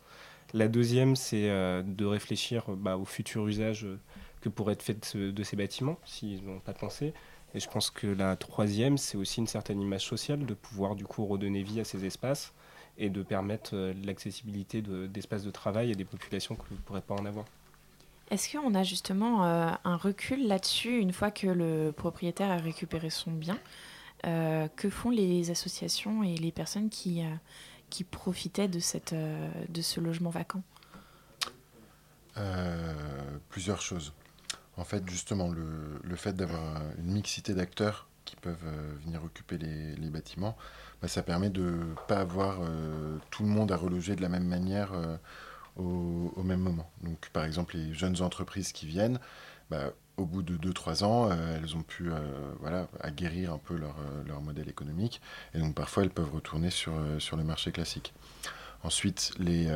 [0.54, 3.88] La deuxième, c'est de réfléchir bah, au futur usage
[4.42, 7.14] que pourrait être fait de, de ces bâtiments, s'ils n'ont pas pensé.
[7.56, 11.06] Et je pense que la troisième, c'est aussi une certaine image sociale, de pouvoir du
[11.06, 12.54] coup redonner vie à ces espaces
[12.98, 17.26] et de permettre l'accessibilité d'espaces de, travail à des populations qui ne pourraient pas en
[17.26, 17.46] avoir.
[18.32, 23.32] Est-ce qu'on a justement un recul là-dessus une fois que le propriétaire a récupéré son
[23.32, 23.60] bien
[24.26, 27.30] euh, Que font les associations et les personnes qui, euh,
[27.90, 30.64] qui profitaient de, cette, euh, de ce logement vacant?
[33.50, 34.14] Plusieurs choses.
[34.78, 38.66] En fait, justement, le, fait d'avoir une mixité d'acteurs qui peuvent
[39.06, 40.58] venir occuper les, bâtiments,
[41.02, 42.60] bah, ça permet de ne pas avoir
[43.30, 44.92] tout le monde à reloger de la même manière
[45.76, 46.90] au, au, même moment.
[47.02, 49.20] Donc, par exemple, les jeunes entreprises qui viennent,
[49.70, 52.20] bah, au bout de 2-3 ans, euh, elles ont pu euh,
[52.60, 53.96] voilà, aguerrir un peu leur,
[54.28, 55.22] leur, modèle économique.
[55.54, 58.14] Et donc, parfois, elles peuvent retourner sur, sur le marché classique.
[58.84, 59.70] Ensuite, les,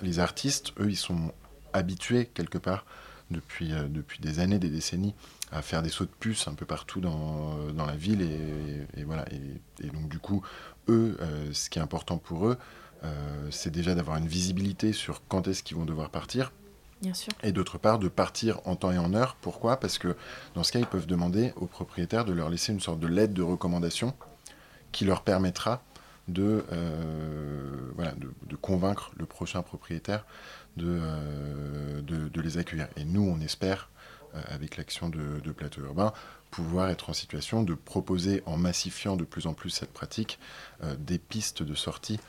[0.00, 1.32] les artistes, eux, ils sont
[1.74, 2.86] habitués quelque part
[3.30, 5.14] depuis, euh, depuis des années, des décennies,
[5.52, 8.22] à faire des sauts de puce un peu partout dans, dans la ville.
[8.22, 9.24] Et, et voilà.
[9.32, 10.42] Et, et, donc, du coup,
[10.88, 12.58] eux, euh, ce qui est important pour eux,
[13.04, 16.52] euh, c'est déjà d'avoir une visibilité sur quand est-ce qu'ils vont devoir partir.
[17.02, 17.32] Bien sûr.
[17.42, 19.36] Et d'autre part, de partir en temps et en heure.
[19.40, 19.78] Pourquoi?
[19.78, 20.16] Parce que
[20.54, 23.34] dans ce cas, ils peuvent demander aux propriétaires de leur laisser une sorte de lettre
[23.34, 24.14] de recommandation
[24.92, 25.82] qui leur permettra
[26.28, 30.24] de, euh, voilà, de, de, convaincre le prochain propriétaire
[30.76, 32.88] de, euh, de, les accueillir.
[32.96, 33.88] Et nous, on espère,
[34.34, 36.12] euh, avec l'action de, Plateau Urbain,
[36.50, 40.38] pouvoir être en situation de proposer, en massifiant de plus en plus cette pratique,
[40.82, 42.20] euh, des pistes de sortie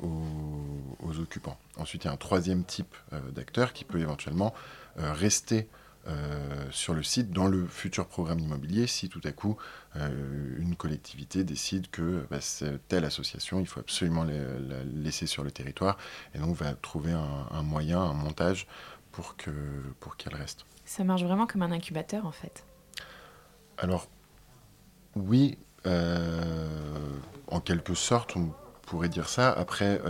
[0.00, 1.58] aux, occupants.
[1.76, 2.96] Ensuite, il y a un troisième type
[3.32, 4.52] d'acteur qui peut éventuellement
[4.96, 5.68] rester
[6.08, 9.56] euh, sur le site dans le futur programme immobilier si tout à coup
[9.94, 12.38] euh, une collectivité décide que bah,
[12.88, 15.96] telle association, il faut absolument la, la laisser sur le territoire
[16.34, 18.66] et donc va trouver un, un moyen, un montage
[19.12, 19.54] pour qu'elle
[20.00, 20.66] pour qu'elle reste.
[20.84, 22.64] Ça marche vraiment comme un incubateur en fait
[23.78, 24.08] Alors
[25.14, 26.66] oui, euh,
[27.46, 29.52] en quelque sorte on pourrait dire ça.
[29.52, 30.00] Après,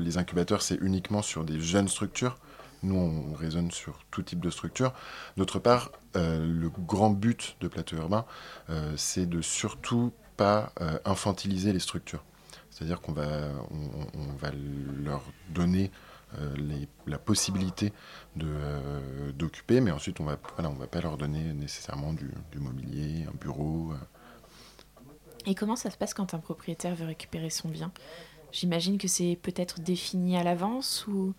[0.00, 2.38] les incubateurs c'est uniquement sur des jeunes structures.
[2.84, 4.92] Nous, on raisonne sur tout type de structure.
[5.38, 8.26] D'autre part, euh, le grand but de Plateau Urbain,
[8.68, 12.22] euh, c'est de surtout pas euh, infantiliser les structures.
[12.70, 13.26] C'est-à-dire qu'on va,
[13.70, 14.50] on, va
[15.04, 15.92] leur donner
[17.06, 17.92] la possibilité
[18.34, 23.92] d'occuper, mais ensuite, on on va pas leur donner nécessairement du, du mobilier, un bureau.
[25.46, 27.92] Et comment ça se passe quand un propriétaire veut récupérer son bien?
[28.50, 31.32] J'imagine que c'est peut-être défini à l'avance ou...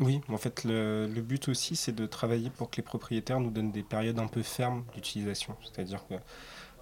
[0.00, 3.70] Oui, en fait, le, but aussi, c'est de travailler pour que les propriétaires nous donnent
[3.70, 5.54] des périodes un peu fermes d'utilisation.
[5.62, 6.14] C'est-à-dire que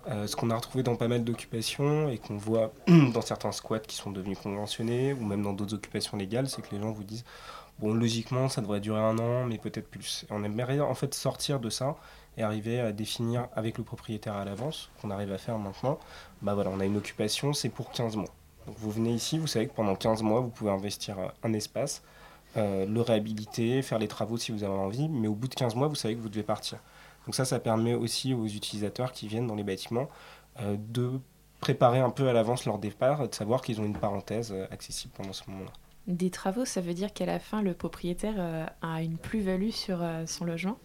[0.09, 3.81] euh, ce qu'on a retrouvé dans pas mal d'occupations et qu'on voit dans certains squats
[3.81, 7.05] qui sont devenus conventionnés ou même dans d'autres occupations légales, c'est que les gens vous
[7.05, 7.25] disent
[7.79, 10.25] bon, logiquement, ça devrait durer un an, mais peut-être plus.
[10.25, 11.96] Et on aimerait en fait sortir de ça
[12.38, 15.98] et arriver à définir avec le propriétaire à l'avance, qu'on arrive à faire maintenant.
[16.40, 18.33] Bah voilà, on a une occupation, c'est pour 15 mois.
[18.66, 22.03] Donc vous venez ici, vous savez que pendant 15 mois, vous pouvez investir un espace
[22.57, 25.75] euh, le réhabiliter, faire les travaux si vous avez envie, mais au bout de 15
[25.75, 26.79] mois, vous savez que vous devez partir.
[27.27, 30.09] Donc ça, ça permet aussi aux utilisateurs qui viennent dans les bâtiments
[30.61, 31.12] euh, de
[31.61, 35.15] préparer un peu à l'avance leur départ, de savoir qu'ils ont une parenthèse euh, accessible
[35.17, 35.71] pendant ce moment-là.
[36.09, 40.45] Des travaux, ça veut dire qu'à la fin, le propriétaire a une plus-value sur son
[40.45, 40.77] logement?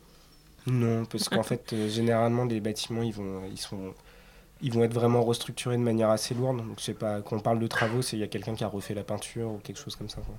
[0.68, 3.96] Non, parce qu'en fait, généralement, les bâtiments, ils vont, ils, sont,
[4.62, 6.58] ils vont être vraiment restructurés de manière assez lourde.
[6.58, 8.64] Donc, je sais pas, quand on parle de travaux, c'est il y a quelqu'un qui
[8.64, 10.22] a refait la peinture ou quelque chose comme ça.
[10.22, 10.36] Quoi.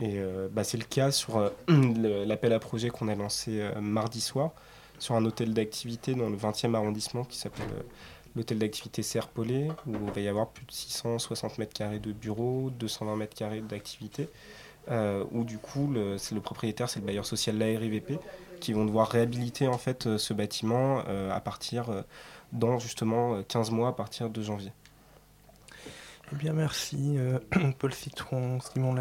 [0.00, 1.50] Et euh, bah, c'est le cas sur euh,
[2.26, 4.52] l'appel à projet qu'on a lancé euh, mardi soir
[4.98, 7.68] sur un hôtel d'activité dans le 20e arrondissement qui s'appelle
[8.34, 12.70] l'hôtel d'activité Serpollet, où il va y avoir plus de 660 mètres carrés de bureaux,
[12.78, 14.28] 220 mètres carrés d'activité,
[15.32, 18.18] où du coup c'est le propriétaire, c'est le bailleur social l'ARIVP,
[18.60, 22.04] qui vont devoir réhabiliter en fait ce bâtiment à partir
[22.52, 24.70] dans justement 15 mois à partir de janvier.
[26.32, 27.38] Eh bien, merci euh,
[27.78, 28.94] Paul Citron, Simon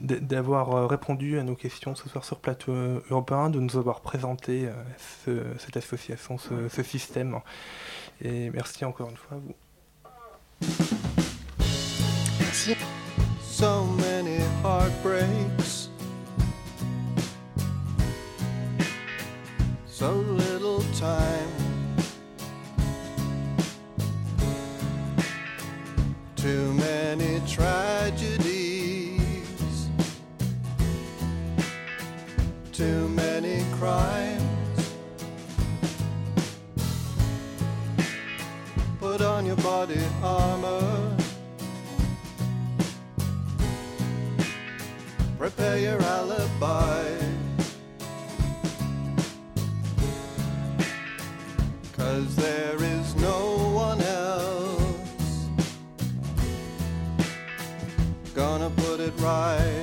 [0.00, 4.00] d'avoir euh, répondu à nos questions ce soir sur Plateau euh, Urbain, de nous avoir
[4.00, 4.68] présenté
[5.24, 7.38] ce- cette association, ce, ce système.
[8.20, 9.54] Et merci encore une fois à vous.
[13.42, 15.90] So many heartbreaks.
[19.86, 21.27] So little time.
[39.78, 41.16] Body armor.
[45.38, 47.04] prepare your alibi.
[51.96, 53.40] Cause there is no
[53.86, 55.46] one else
[58.34, 59.77] gonna put it right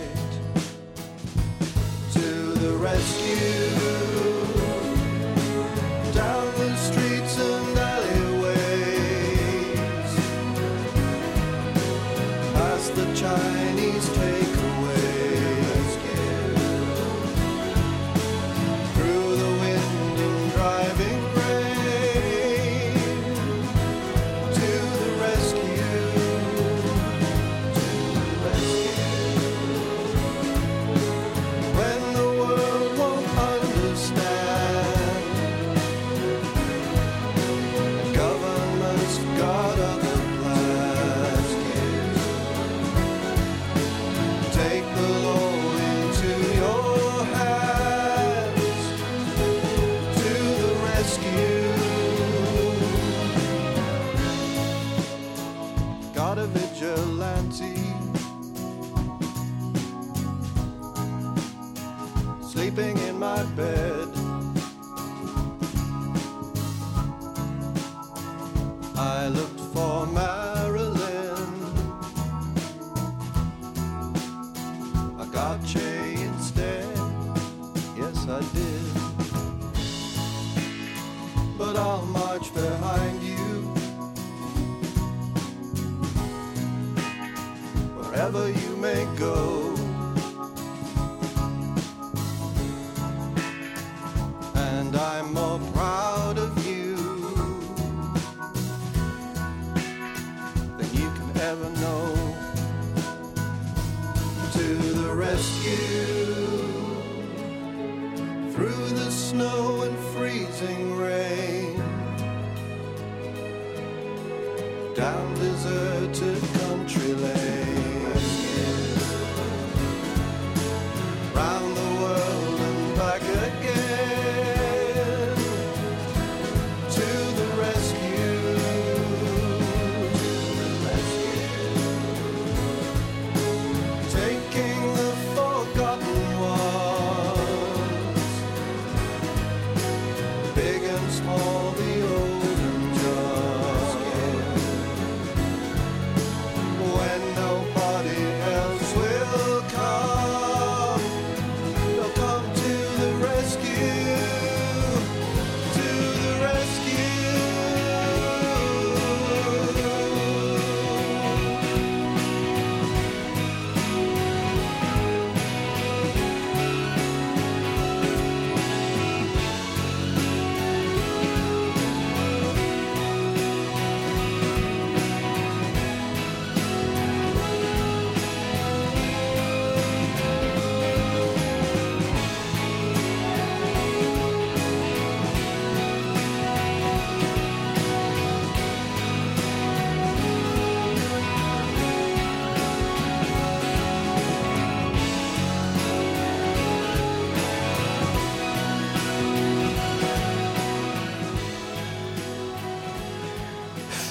[62.66, 64.05] sleeping in my bed.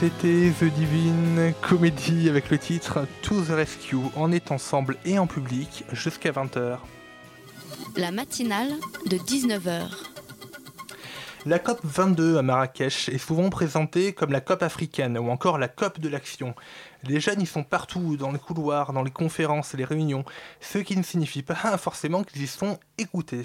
[0.05, 3.97] C'était The Divine Comedy avec le titre To the Rescue.
[4.17, 6.77] On est ensemble et en public jusqu'à 20h.
[7.97, 8.69] La matinale
[9.07, 9.89] de 19h.
[11.47, 15.69] La COP 22 à Marrakech est souvent présentée comme la COP africaine ou encore la
[15.69, 16.55] COP de l'action.
[17.07, 20.25] Les jeunes y sont partout, dans les couloirs, dans les conférences et les réunions,
[20.61, 23.43] ce qui ne signifie pas forcément qu'ils y sont écoutés.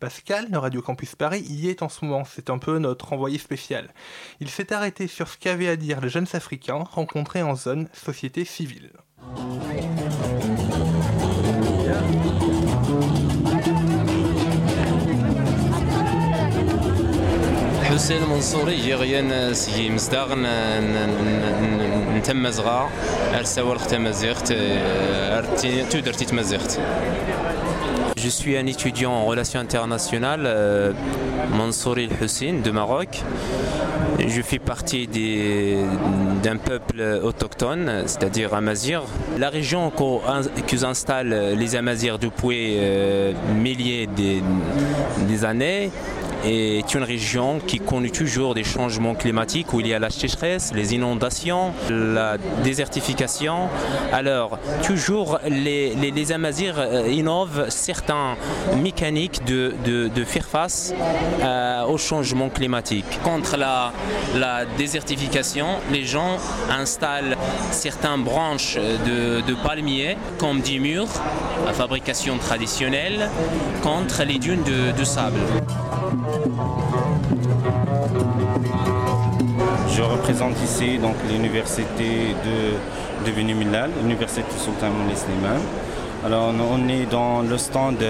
[0.00, 3.38] Pascal de Radio Campus Paris y est en ce moment, c'est un peu notre envoyé
[3.38, 3.92] spécial.
[4.40, 8.44] Il s'est arrêté sur ce qu'avaient à dire les jeunes africains rencontrés en zone société
[8.44, 8.92] civile.
[17.94, 20.34] حسين منصوري جي غيان سي مزداغ
[22.16, 22.90] نتم مزغا
[23.34, 26.80] أرساوال ختم مزيغت ارتي تودرتي تمزيغت
[28.16, 30.92] Je suis un étudiant en relations internationales, euh,
[31.56, 33.22] Mansouri Hussein de Maroc.
[34.18, 39.02] Je fais partie d'un peuple autochtone, c'est-à-dire Amazir.
[39.38, 44.42] La région que installent les Amazirs depuis euh, milliers des,
[45.26, 45.90] des années
[46.44, 50.72] est une région qui connaît toujours des changements climatiques où il y a la sécheresse,
[50.74, 53.68] les inondations, la désertification.
[54.12, 58.01] Alors, toujours les, les, les Amazirs euh, innovent certains
[58.76, 60.94] mécaniques de, faire face
[61.42, 63.04] euh, au changement climatique.
[63.24, 63.92] Contre la,
[64.78, 66.36] désertification, les gens
[66.70, 67.36] installent
[67.70, 71.08] certaines branches de, palmiers comme des murs
[71.68, 73.28] à fabrication traditionnelle
[73.82, 75.40] contre les dunes de, sable.
[79.94, 80.98] Je représente ici
[81.30, 85.60] l'université de, de l'université Sultan Mounis Slimane.
[86.24, 88.06] Alors on est dans le stand de,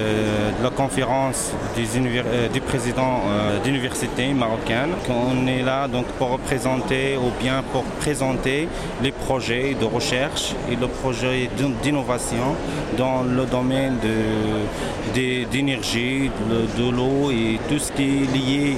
[0.63, 4.91] la conférence des euh, du président euh, d'université marocaine.
[5.09, 8.69] On est là donc pour représenter ou bien pour présenter
[9.03, 12.55] les projets de recherche et le projet d'in- d'innovation
[12.99, 16.31] dans le domaine de- d'énergie,
[16.79, 18.77] de, l'eau et tout ce qui est lié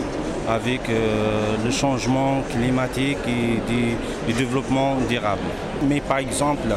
[0.48, 3.58] avec euh, le changement climatique et
[4.28, 5.40] du développement durable.
[5.88, 6.68] Mais par exemple,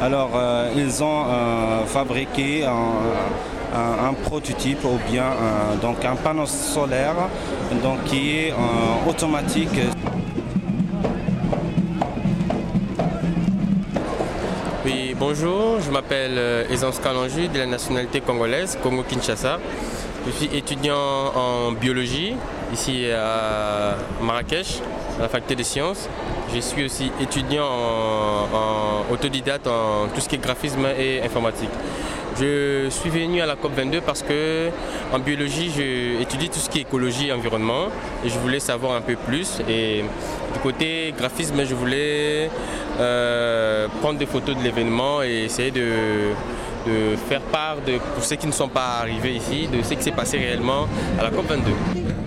[0.00, 7.14] alors euh, ils ont euh, fabriqué un, prototype ou bien un- donc un panneau solaire
[7.82, 9.80] donc, qui est euh, automatique.
[14.84, 19.58] Oui, bonjour, je m'appelle euh, Aisance Kalanju de la nationalité congolaise, Congo-Kinshasa.
[20.26, 20.96] Je suis étudiant
[21.34, 22.34] en biologie
[22.72, 24.80] ici à Marrakech,
[25.18, 26.08] à la faculté des sciences.
[26.54, 31.70] Je suis aussi étudiant en, autodidacte en tout ce qui est graphisme et informatique.
[32.38, 34.68] Je suis venu à la COP22 parce que
[35.12, 37.86] en biologie, je étudie tout ce qui est écologie et environnement
[38.24, 39.60] et je voulais savoir un peu plus.
[39.68, 40.04] Et
[40.52, 42.50] du côté graphisme, je voulais
[43.00, 46.34] euh, prendre des photos de l'événement et essayer de,
[47.28, 47.76] faire part,
[48.14, 50.86] pour ceux qui ne sont pas arrivés ici, de ce qui s'est passé réellement
[51.18, 52.25] à la COP22.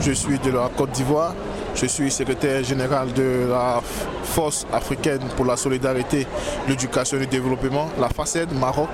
[0.00, 1.34] Je suis de la Côte d'Ivoire.
[1.74, 3.80] Je suis secrétaire général de la
[4.30, 6.26] Force africaine pour la solidarité,
[6.68, 8.90] l'éducation et le développement, la FACED Maroc.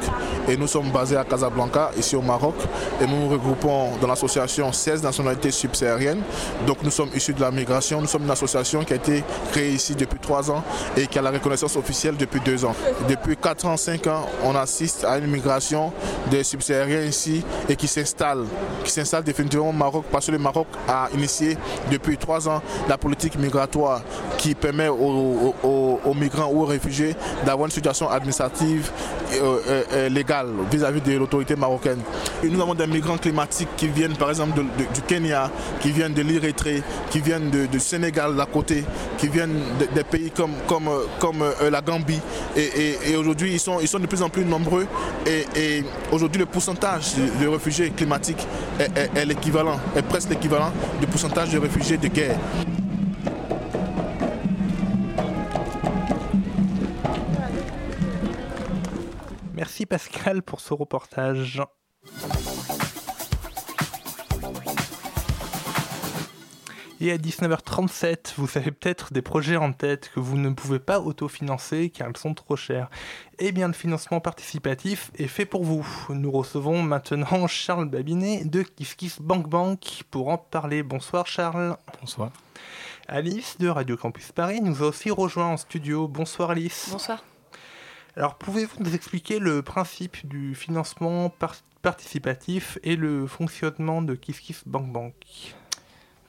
[0.48, 2.54] Et nous sommes basés à Casablanca, ici au Maroc.
[3.02, 6.22] Et nous nous regroupons dans l'association 16 nationalités subsahariennes.
[6.66, 8.00] Donc nous sommes issus de la migration.
[8.00, 9.22] Nous sommes une association qui a été
[9.52, 10.62] créée ici depuis trois ans
[10.96, 12.74] et qui a la reconnaissance officielle depuis deux ans.
[13.08, 15.92] Depuis 4 ans, 5 ans, on assiste à une migration
[16.30, 18.44] des subsahariens ici et qui s'installe,
[18.84, 21.58] qui s'installe définitivement au Maroc parce que le Maroc a initié
[21.90, 24.02] depuis trois ans la politique migratoire
[24.38, 27.14] qui permet aux, migrants ou aux réfugiés
[27.44, 28.90] d'avoir une situation administrative
[30.10, 31.98] légale vis-à-vis de l'autorité marocaine.
[32.44, 35.50] Nous avons des migrants climatiques qui viennent par exemple de- de- du Kenya,
[35.80, 38.84] qui viennent de l'Érythrée, qui viennent de- du Sénégal d'à côté,
[39.18, 42.20] qui viennent de- des pays comme, comme, euh, comme euh, la Gambie.
[42.56, 44.86] Et, aujourd'hui, ils sont, ils sont de plus en plus nombreux.
[45.26, 48.46] Et, aujourd'hui, le pourcentage de, de réfugiés climatiques
[48.78, 52.36] est l'équivalent, est presque l'équivalent du pourcentage de réfugiés de guerre.
[59.76, 61.62] Merci Pascal pour ce reportage.
[66.98, 71.00] Et à 19h37, vous avez peut-être des projets en tête que vous ne pouvez pas
[71.00, 72.88] autofinancer car ils sont trop chers.
[73.38, 75.86] Eh bien, le financement participatif est fait pour vous.
[76.08, 80.82] Nous recevons maintenant Charles Babinet de KissKiss Bank Bank pour en parler.
[80.82, 81.76] Bonsoir Charles.
[82.00, 82.30] Bonsoir.
[83.08, 86.08] Alice de Radio Campus Paris nous a aussi rejoint en studio.
[86.08, 86.88] Bonsoir Alice.
[86.90, 87.22] Bonsoir.
[88.16, 94.62] Alors, pouvez-vous nous expliquer le principe du financement par- participatif et le fonctionnement de KissKiss
[94.64, 95.14] Bank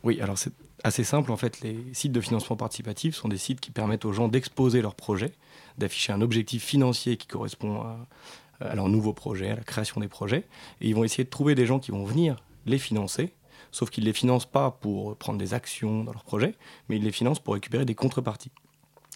[0.04, 0.52] Oui, alors c'est
[0.84, 1.32] assez simple.
[1.32, 4.82] En fait, les sites de financement participatif sont des sites qui permettent aux gens d'exposer
[4.82, 5.32] leurs projets,
[5.78, 8.08] d'afficher un objectif financier qui correspond à,
[8.60, 10.46] à leurs nouveaux projets, à la création des projets.
[10.82, 13.34] Et ils vont essayer de trouver des gens qui vont venir les financer,
[13.72, 16.54] sauf qu'ils ne les financent pas pour prendre des actions dans leur projet,
[16.90, 18.52] mais ils les financent pour récupérer des contreparties.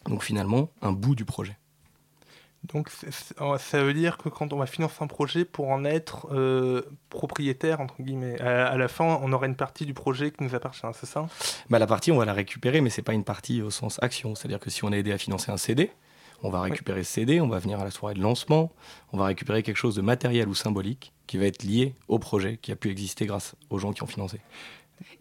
[0.06, 1.58] Donc finalement, un bout du projet.
[2.66, 2.89] Donc
[3.57, 7.82] ça veut dire que quand on va financer un projet pour en être euh, propriétaire,
[7.82, 10.88] entre guillemets, à, à la fin, on aura une partie du projet qui nous appartient,
[10.93, 11.28] c'est ça?
[11.70, 14.36] Bah, la partie, on va la récupérer, mais c'est pas une partie au sens action.
[14.36, 15.91] C'est-à-dire que si on a aidé à financer un CD,
[16.43, 18.72] on va récupérer ce CD, on va venir à la soirée de lancement,
[19.14, 22.57] on va récupérer quelque chose de matériel ou symbolique qui va être lié au projet
[22.57, 24.39] qui a pu exister grâce aux gens qui ont financé.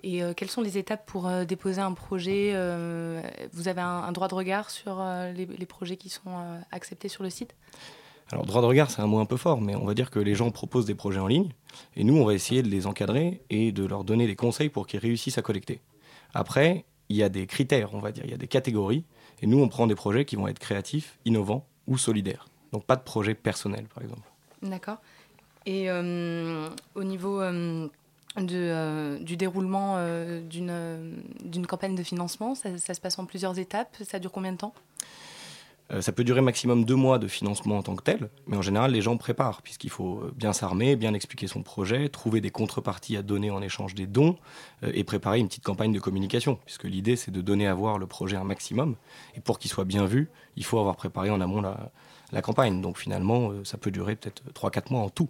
[0.03, 3.23] Et euh, quelles sont les étapes pour euh, déposer un projet euh,
[3.53, 5.03] Vous avez un, un droit de regard sur
[5.35, 6.31] les, les projets qui sont
[6.71, 7.55] acceptés sur le site?
[8.33, 10.21] Alors, droit de regard, c'est un mot un peu fort, mais on va dire que
[10.21, 11.51] les gens proposent des projets en ligne,
[11.97, 14.87] et nous, on va essayer de les encadrer et de leur donner des conseils pour
[14.87, 15.81] qu'ils réussissent à collecter.
[16.33, 19.05] Après, il y a des critères, on va dire, il y a des catégories,
[19.43, 22.47] et nous, on prend des projets qui vont être créatifs, innovants ou solidaires.
[22.73, 24.23] Donc, pas de projet personnel, par exemple.
[24.63, 24.99] D'accord.
[25.67, 27.89] Et euh, au niveau euh,
[28.39, 33.97] euh, du déroulement euh, d'une campagne de financement, ça, se passe en plusieurs étapes.
[34.05, 34.75] Ça dure combien de temps?
[35.93, 38.63] Euh, ça peut durer maximum deux mois de financement en tant que tel, mais en
[38.63, 43.17] général, les gens préparent, puisqu'il faut bien s'armer, bien expliquer son projet, trouver des contreparties
[43.17, 44.37] à donner en échange des dons,
[44.85, 48.07] et préparer une petite campagne de communication, puisque l'idée, c'est de donner à voir le
[48.07, 48.95] projet un maximum.
[49.35, 52.81] Et pour qu'il soit bien vu, il faut avoir préparé en amont la, campagne.
[52.81, 55.29] Donc finalement, ça peut durer peut-être 3-4 mois en tout.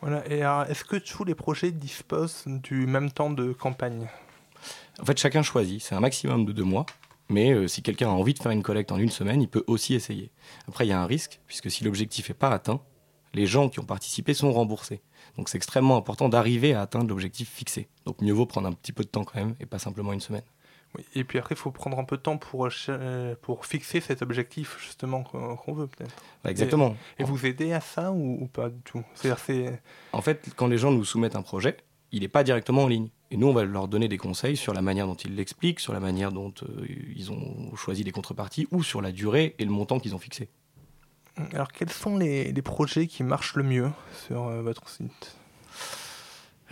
[0.00, 0.26] Voilà.
[0.30, 4.08] Et alors, est-ce que tous les projets disposent du même temps de campagne?
[5.00, 5.82] En fait, chacun choisit.
[5.82, 6.86] C'est un maximum de deux mois.
[7.28, 9.62] Mais euh, si quelqu'un a envie de faire une collecte en une semaine, il peut
[9.68, 10.32] aussi essayer.
[10.66, 12.80] Après, il y a un risque, puisque si l'objectif n'est pas atteint,
[13.34, 15.00] les gens qui ont participé sont remboursés.
[15.36, 17.88] Donc c'est extrêmement important d'arriver à atteindre l'objectif fixé.
[18.04, 20.20] Donc mieux vaut prendre un petit peu de temps quand même, et pas simplement une
[20.20, 20.42] semaine.
[20.96, 24.00] Oui, Et puis après, il faut prendre un peu de temps pour, euh, pour fixer
[24.00, 26.14] cet objectif, justement, qu'on veut, peut-être.
[26.42, 26.96] Bah, exactement.
[27.18, 29.04] Et, et vous aidez à ça ou, ou pas du tout?
[30.12, 31.76] En fait, quand les gens nous soumettent un projet,
[32.10, 33.08] il n'est pas directement en ligne.
[33.30, 35.92] Et nous, on va leur donner des conseils sur la manière dont ils l'expliquent, sur
[35.92, 36.84] la manière dont euh,
[37.14, 40.48] ils ont choisi les contreparties, ou sur la durée et le montant qu'ils ont fixé.
[41.52, 43.90] Alors, quels sont les, les projets qui marchent le mieux
[44.26, 45.36] sur euh, votre site?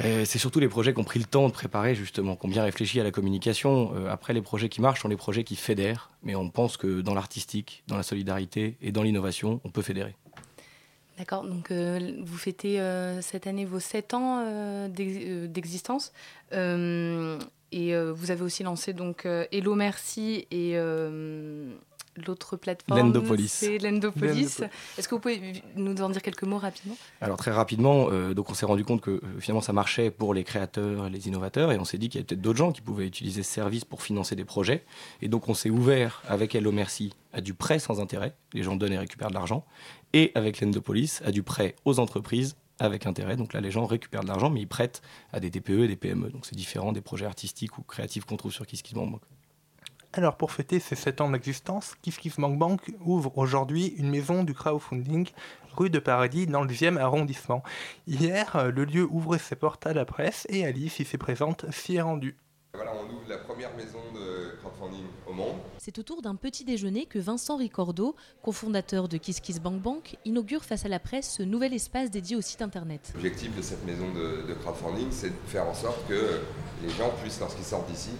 [0.05, 2.49] Euh, C'est surtout les projets qui ont pris le temps de préparer, justement, qui ont
[2.49, 3.93] bien réfléchi à la communication.
[3.95, 7.01] Euh, après, les projets qui marchent sont les projets qui fédèrent, mais on pense que
[7.01, 10.15] dans l'artistique, dans la solidarité et dans l'innovation, on peut fédérer.
[11.19, 11.43] D'accord.
[11.45, 12.81] Donc euh, vous fêtez
[13.23, 16.13] cette année vos 7 ans d'ex- d'existence.
[16.53, 20.75] Et vous avez aussi lancé donc Hello Merci et
[22.27, 22.99] l'autre plateforme.
[22.99, 23.49] Lendopolis.
[23.49, 24.29] C'est Lendopolis.
[24.29, 24.61] Lendopolis.
[24.97, 26.97] Est-ce que vous pouvez nous en dire quelques mots rapidement?
[27.21, 30.35] Alors très rapidement, euh, donc on s'est rendu compte que euh, finalement ça marchait pour
[30.35, 32.73] les créateurs et les innovateurs, et on s'est dit qu'il y avait peut-être d'autres gens
[32.73, 34.85] qui pouvaient utiliser ce service pour financer des projets.
[35.23, 38.77] Et donc on s'est ouvert avec Hello Merci à du prêt sans intérêt, les gens
[38.77, 39.64] donnent et récupèrent de l'argent,
[40.12, 43.37] et avec l'Endopolis à du prêt aux entreprises avec intérêt.
[43.37, 45.03] Donc là les gens récupèrent de l'argent, mais ils prêtent
[45.33, 46.31] à des TPE et des PME.
[46.31, 49.23] Donc c'est différent des projets artistiques ou créatifs qu'on trouve sur KissKissBankBank.
[50.15, 55.29] Alors, pour fêter ces 7 ans d'existence, KissKissBankBank ouvre aujourd'hui une maison du crowdfunding
[55.77, 57.63] rue de Paradis dans le 10e arrondissement.
[58.07, 61.97] Hier, euh, le lieu ouvrait ses portes à la presse et Alice, ici présente, s'y
[61.97, 62.37] est rendue.
[62.73, 65.57] Voilà, on ouvre la première maison de crowdfunding au monde.
[65.79, 71.01] C'est autour d'un petit déjeuner que Vincent Ricordo, cofondateur de KissKissBankBank, inaugure face à la
[71.01, 73.13] presse ce nouvel espace dédié au site internet.
[73.15, 76.41] L'objectif de cette maison de, de crowdfunding, c'est de faire en sorte que
[76.83, 78.13] les gens puissent, lorsqu'ils sortent d'ici,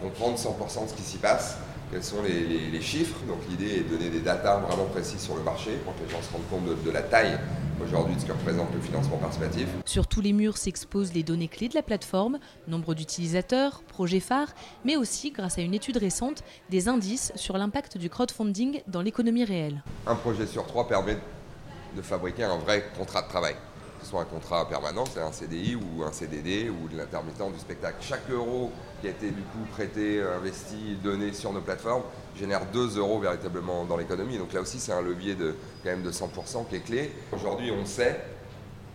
[0.00, 1.56] comprendre 100% de ce qui s'y passe,
[1.90, 3.18] quels sont les, les- les chiffres.
[3.28, 6.08] Donc l'idée est de donner des datas vraiment précises sur le marché pour que les
[6.10, 7.38] gens se rendent compte de, de la taille
[7.82, 9.66] aujourd'hui de ce que représente le financement participatif.
[9.84, 14.54] Sur tous les murs s'exposent les données clés de la plateforme, nombre d'utilisateurs, projets phares,
[14.84, 19.44] mais aussi, grâce à une étude récente, des indices sur l'impact du crowdfunding dans l'économie
[19.44, 19.82] réelle.
[20.06, 21.18] Un projet sur trois permet
[21.94, 23.54] de fabriquer un vrai contrat de travail.
[23.98, 27.52] Que ce soit un contrat permanent, c'est un CDI ou un CDD ou de l'intermittent
[27.52, 27.96] du spectacle.
[28.00, 28.70] Chaque euro
[29.06, 32.02] qui a été du coup prêté, investi, donné sur nos plateformes
[32.36, 34.36] génère 2 euros véritablement dans l'économie.
[34.36, 37.12] Donc là aussi, c'est un levier de quand même de 100% qui est clé.
[37.32, 38.20] Aujourd'hui, on sait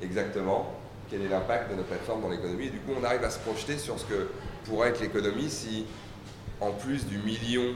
[0.01, 0.75] exactement
[1.09, 2.67] quel est l'impact de nos plateformes dans l'économie.
[2.67, 4.29] Et du coup, on arrive à se projeter sur ce que
[4.65, 5.85] pourrait être l'économie si,
[6.59, 7.73] en plus du million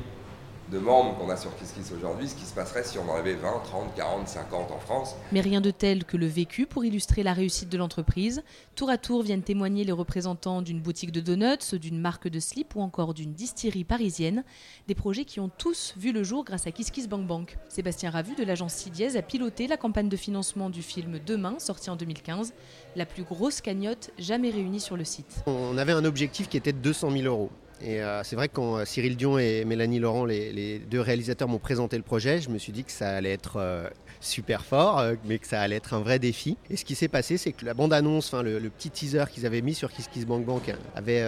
[0.72, 3.36] de membres qu'on a sur KissKiss aujourd'hui, ce qui se passerait si on en avait
[3.36, 5.16] 20, 30, 40, 50 en France.
[5.32, 8.43] Mais rien de tel que le vécu pour illustrer la réussite de l'entreprise.
[8.76, 12.76] Tour à tour viennent témoigner les représentants d'une boutique de donuts, d'une marque de slip
[12.76, 14.43] ou encore d'une distillerie parisienne.
[14.88, 17.57] Des projets qui ont tous vu le jour grâce à KissKissBankBank.
[17.70, 21.89] Sébastien Ravu de l'agence Sidiez a piloté la campagne de financement du film Demain, sorti
[21.89, 22.53] en 2015,
[22.95, 25.43] la plus grosse cagnotte jamais réunie sur le site.
[25.45, 27.49] On avait un objectif qui était de 200 000 euros.
[27.82, 31.47] Et euh, c'est vrai que quand euh, Cyril Dion et Mélanie Laurent, les, deux réalisateurs,
[31.47, 33.88] m'ont présenté le projet, je me suis dit que ça allait être euh,
[34.21, 36.57] super fort, mais que ça allait être un vrai défi.
[36.69, 39.61] Et ce qui s'est passé, c'est que la bande-annonce, le, le petit teaser qu'ils avaient
[39.61, 41.23] mis sur Kiss Kiss Bank Bank avait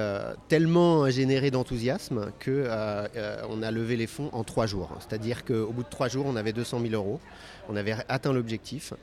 [0.47, 2.67] tellement généré d'enthousiasme que
[3.49, 4.89] on a levé les fonds en trois jours.
[4.99, 7.19] C'est-à-dire qu'au bout de trois jours, on avait 200 000 euros.
[7.69, 8.93] On avait atteint l'objectif.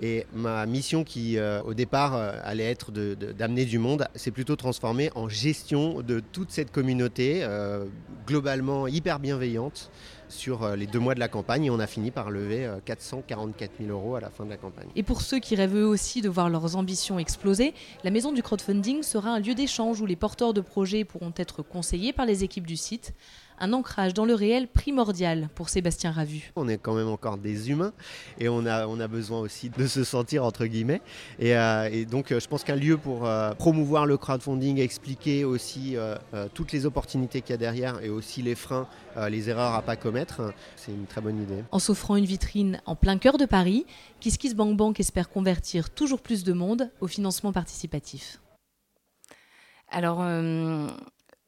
[0.00, 4.56] Et ma mission qui, euh, au départ, euh, allait être d'amener du monde, s'est plutôt
[4.56, 7.84] transformée en gestion de toute cette communauté, euh,
[8.26, 9.90] globalement hyper bienveillante,
[10.28, 11.66] sur les deux mois de la campagne.
[11.66, 14.56] Et on a fini par lever euh, 444 000 euros à la fin de la
[14.56, 14.88] campagne.
[14.96, 18.42] Et pour ceux qui rêvent eux aussi de voir leurs ambitions exploser, la maison du
[18.42, 22.44] crowdfunding sera un lieu d'échange où les porteurs de projets pourront être conseillés par les
[22.44, 23.14] équipes du site.
[23.58, 26.52] Un ancrage dans le réel primordial pour Sébastien Ravu.
[26.56, 27.92] On est quand même encore des humains
[28.38, 31.00] et on a, on a besoin aussi de se sentir entre guillemets.
[31.38, 35.44] Et, euh, et donc euh, je pense qu'un lieu pour euh, promouvoir le crowdfunding, expliquer
[35.44, 39.28] aussi euh, euh, toutes les opportunités qu'il y a derrière et aussi les freins, euh,
[39.28, 41.62] les erreurs à pas commettre, c'est une très bonne idée.
[41.70, 43.86] En s'offrant une vitrine en plein cœur de Paris,
[44.20, 48.40] KissKissBankBank Bank espère convertir toujours plus de monde au financement participatif.
[49.90, 50.88] Alors, euh,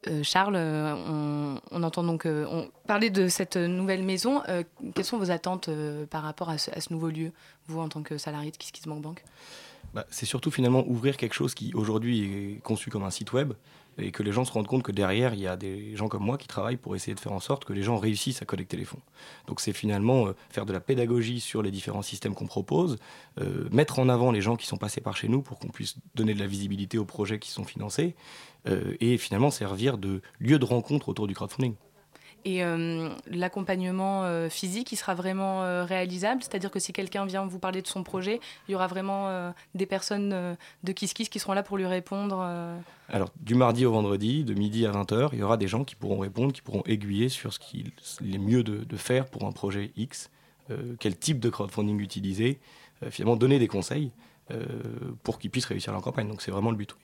[0.09, 4.43] euh, Charles, euh, on, entend donc euh, parler de cette nouvelle maison.
[4.95, 5.71] Quelles sont vos attentes
[6.11, 7.33] par rapport à ce, à ce nouveau lieu,
[7.67, 9.25] vous en tant que salarié de KissKissBankBank Bank?
[9.95, 13.53] Bah, c'est surtout finalement ouvrir quelque chose qui aujourd'hui est conçu comme un site web
[13.99, 16.25] et que les gens se rendent compte que derrière il y a des gens comme
[16.25, 18.77] moi qui travaillent pour essayer de faire en sorte que les gens réussissent à collecter
[18.77, 19.01] les fonds.
[19.47, 22.99] Donc c'est finalement euh, faire de la pédagogie sur les différents systèmes qu'on propose,
[23.41, 25.97] euh, mettre en avant les gens qui sont passés par chez nous pour qu'on puisse
[26.15, 28.15] donner de la visibilité aux projets qui sont financés
[28.69, 31.75] euh, et finalement servir de lieu de rencontre autour du crowdfunding.
[32.47, 37.45] Et euh, l'accompagnement euh, physique, il sera vraiment euh, réalisable C'est-à-dire que si quelqu'un vient
[37.45, 38.39] vous parler de son projet,
[38.69, 42.49] il y aura vraiment des personnes de KissKiss qui seront là pour lui répondre
[43.09, 45.97] Alors, du mardi au vendredi, de midi à 20h, il y aura des gens qui
[45.97, 47.91] pourront répondre, qui pourront aiguiller sur ce qu'il
[48.23, 50.31] est mieux de, faire pour un projet X,
[51.01, 52.61] quel type de crowdfunding utiliser,
[53.11, 54.13] finalement donner des conseils
[55.25, 56.29] pour qu'ils puissent réussir leur campagne.
[56.29, 56.97] Donc, c'est vraiment le but.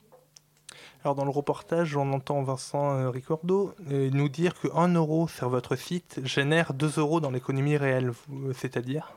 [1.04, 5.26] Alors dans le reportage, on entend Vincent euh, Ricordo euh, nous dire que 1 euro
[5.26, 9.12] sur votre site génère 2 euros dans l'économie réelle, euh, c'est-à-dire?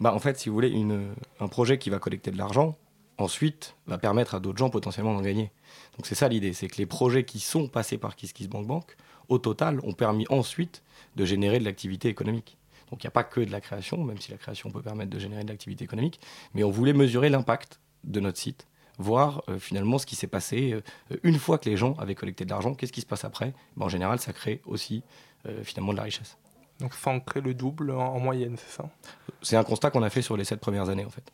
[0.00, 0.74] Bah, en fait, si vous voulez,
[1.38, 2.76] un projet qui va collecter de l'argent,
[3.18, 5.52] ensuite, va permettre à d'autres gens potentiellement d'en gagner.
[5.96, 8.96] Donc c'est ça l'idée, c'est que les projets qui sont passés par KissKissBankBank, Bank,
[9.28, 10.82] au total, ont permis ensuite
[11.14, 12.56] de générer de l'activité économique.
[12.90, 15.10] Donc il n'y a pas que de la création, même si la création peut permettre
[15.10, 16.18] de générer de l'activité économique,
[16.54, 18.66] mais on voulait mesurer l'impact de notre site,
[18.98, 22.44] voir euh, finalement ce qui s'est passé euh, une fois que les gens avaient collecté
[22.44, 23.52] de l'argent, qu'est-ce qui se passe après?
[23.76, 25.02] Ben, En général, ça crée aussi
[25.46, 26.36] euh, finalement de la richesse.
[26.80, 28.88] Donc ça en crée le double en, en moyenne, c'est ça?
[29.42, 31.32] C'est un constat qu'on a fait sur les sept premières années en fait.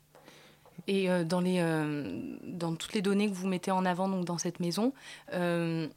[0.87, 4.25] Et euh, dans, les, euh, dans toutes les données que vous mettez en avant donc,
[4.25, 4.93] dans cette maison,
[5.33, 5.89] euh,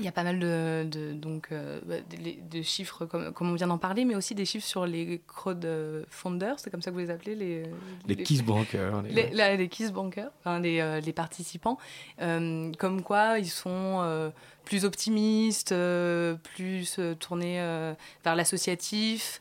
[0.00, 3.50] il y a pas mal de, de- donc, euh, bah, de, de chiffres, comme, comme
[3.50, 6.94] on vient d'en parler, mais aussi des chiffres sur les crowdfunders, c'est comme ça que
[6.96, 7.62] vous les appelez Les,
[8.08, 11.78] Les kissbankers, les- Les, la- les kissbankers, enfin, les, euh, les participants.
[12.20, 14.30] Euh, comme quoi, ils sont euh,
[14.64, 17.94] plus optimistes, euh, plus euh, tournés euh,
[18.24, 19.40] vers l'associatif.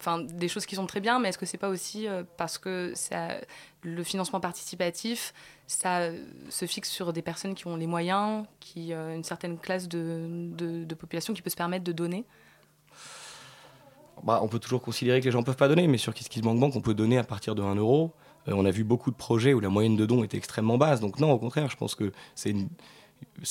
[0.00, 2.58] Enfin des choses qui sont très bien, mais est-ce que c'est pas aussi euh, parce
[2.58, 2.94] que
[3.82, 5.34] le financement participatif,
[5.66, 9.58] ça euh, se fixe sur des personnes qui ont les moyens, qui euh, une certaine
[9.58, 12.24] classe de, population qui peut se permettre de donner?
[14.24, 16.72] Bah, on peut toujours considérer que les gens ne peuvent pas donner, mais sur KissKissBankBank,
[16.72, 18.12] Bank, on peut donner à partir de 1 euro.
[18.46, 21.00] On a vu beaucoup de projets où la moyenne de dons était extrêmement basse.
[21.00, 22.54] Donc non, au contraire, je pense que c'est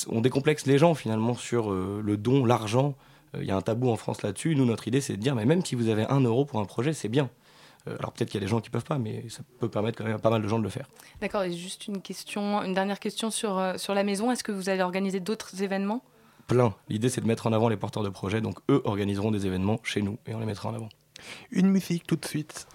[0.08, 2.96] on décomplexe les gens finalement sur le don, l'argent.
[3.34, 4.54] Euh, Il y a un tabou en France là-dessus.
[4.54, 6.64] Nous, notre idée, c'est de dire, mais même si vous avez 1 euro pour un
[6.64, 7.30] projet, c'est bien.
[7.88, 9.98] Euh, alors peut-être qu'il y a des gens qui peuvent pas, mais ça peut permettre
[9.98, 10.86] quand même à pas mal de gens de le faire.
[11.20, 14.30] D'accord, et juste une question, une dernière question sur, euh, sur la maison.
[14.30, 16.02] Est-ce que vous allez organiser d'autres événements?
[16.46, 16.74] Plein.
[16.88, 18.40] L'idée, c'est de mettre en avant les porteurs de projets.
[18.40, 20.88] Donc eux organiseront des événements chez nous et on les mettra en avant.
[21.50, 22.66] Une musique tout de suite.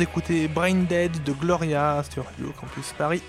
[0.00, 3.20] D'écouter Brain Dead de Gloria sur Radio Campus Paris.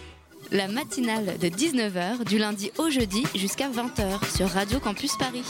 [0.54, 5.44] La matinale de 19h du lundi au jeudi jusqu'à 20h sur Radio Campus Paris.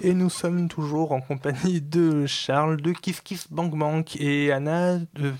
[0.00, 4.98] Et nous sommes toujours en compagnie de Charles, de Kiss Kiss Bank Bank et Anna
[4.98, 5.32] de...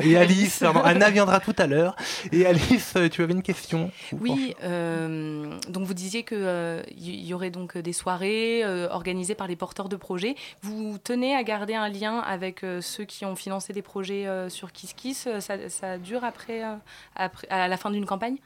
[0.00, 1.96] Et Alice, pardon, Anna viendra tout à l'heure.
[2.32, 7.50] Et Alice, tu avais une question Oui, euh, donc vous disiez qu'il il y aurait
[7.50, 10.34] donc des soirées euh, organisées par les porteurs de projets.
[10.62, 14.48] Vous tenez à garder un lien avec euh, ceux qui ont financé des projets euh,
[14.48, 16.74] sur Kiss Kiss ça, ça dure après, euh,
[17.16, 18.36] après, à la fin d'une campagne?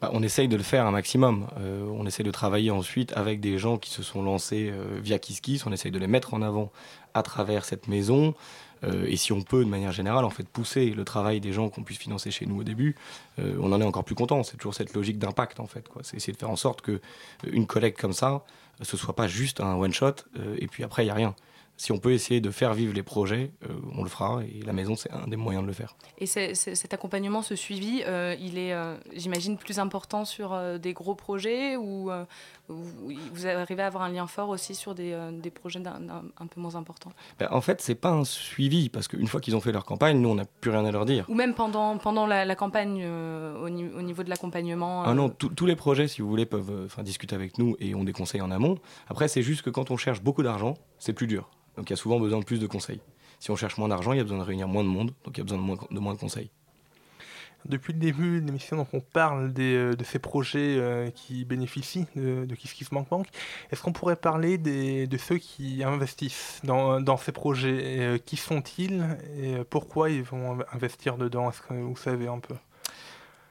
[0.00, 1.46] Bah, on essaye de le faire un maximum.
[1.58, 5.18] Euh, on essaye de travailler ensuite avec des gens qui se sont lancés euh, via
[5.18, 5.66] KissKiss.
[5.66, 6.70] On essaye de les mettre en avant
[7.14, 8.34] à travers cette maison.
[8.84, 11.68] Euh, et si on peut, de manière générale, en fait, pousser le travail des gens
[11.68, 12.96] qu'on puisse financer chez nous au début,
[13.38, 14.42] euh, on en est encore plus content.
[14.42, 15.86] C'est toujours cette logique d'impact, en fait.
[16.02, 16.98] C'est essayer de faire en sorte que euh,
[17.52, 18.44] une collecte comme ça,
[18.82, 20.16] ce soit pas juste un one shot
[20.58, 21.34] et puis après il y a rien.
[21.78, 23.52] Si on peut essayer de faire vivre les projets,
[23.94, 25.96] on le fera et la maison c'est un des moyens de le faire.
[26.18, 28.02] Et cet accompagnement, ce suivi,
[28.38, 28.74] il est,
[29.14, 32.10] j'imagine, plus important sur des gros projets ou
[32.68, 36.46] vous, vous arrivez à avoir un lien fort aussi sur des, euh, des projets un
[36.46, 39.60] peu moins importants Ben, en fait, c'est pas un suivi parce qu'une fois qu'ils ont
[39.60, 41.24] fait leur campagne, nous on n'a plus rien à leur dire.
[41.28, 45.10] Ou même pendant, pendant la, la campagne, euh, au, ni- au niveau de l'accompagnement Ah
[45.10, 47.94] euh, non, tous tous les projets, si vous voulez, peuvent euh, discuter avec nous et
[47.94, 48.78] ont des conseils en amont.
[49.08, 51.48] Après, c'est juste que quand on cherche beaucoup d'argent, c'est plus dur.
[51.76, 53.00] Donc il y a souvent besoin de plus de conseils.
[53.38, 55.36] Si on cherche moins d'argent, il y a besoin de réunir moins de monde, donc
[55.36, 56.50] il y a besoin de moins de, moins de conseils.
[57.64, 62.06] Depuis le début de l'émission, on parle des, euh, de ces projets euh, qui bénéficient
[62.14, 63.26] de, de Kiss Kiss Bank.
[63.70, 68.36] Est-ce qu'on pourrait parler des, de ceux qui investissent dans, ces projets Et, euh, Qui
[68.36, 71.50] sont-ils et pourquoi ils vont investir dedans?
[71.50, 72.54] Est-ce que vous savez un peu?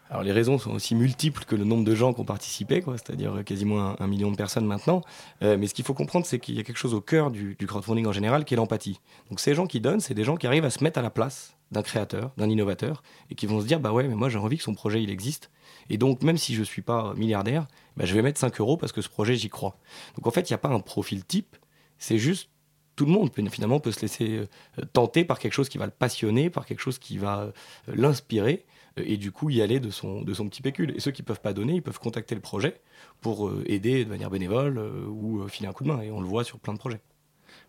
[0.10, 3.44] Alors les raisons sont aussi multiples que le nombre de gens qui ont participé, c'est-à-dire
[3.44, 5.02] quasiment un, million de personnes maintenant.
[5.42, 7.56] Euh, mais ce qu'il faut comprendre, c'est qu'il y a quelque chose au cœur du,
[7.58, 9.00] crowdfunding en général qui est l'empathie.
[9.30, 11.10] Donc ces gens qui donnent, c'est des gens qui arrivent à se mettre à la
[11.10, 13.02] place d'un créateur, d'un innovateur,
[13.32, 15.10] et qui vont se dire, bah ouais, mais moi j'ai envie que son projet il
[15.10, 15.50] existe.
[15.90, 17.66] Et donc même si je suis pas milliardaire,
[17.98, 19.78] bah, je vais mettre 5 euros parce que ce projet j'y crois.
[20.18, 21.56] Donc en fait, il n'y a pas un profil type,
[21.98, 22.50] c'est juste
[22.96, 24.48] tout le monde finalement peut se laisser
[24.80, 27.52] euh, tenter par quelque chose qui va le passionner, par quelque chose qui va euh,
[27.88, 30.94] l'inspirer, euh, et du coup y aller de son, de son petit pécule.
[30.96, 32.82] Et ceux qui peuvent pas donner, ils peuvent contacter le projet
[33.22, 36.02] pour euh, aider de manière bénévole euh, ou euh, filer un coup de main.
[36.02, 37.02] Et on le voit sur plein de projets.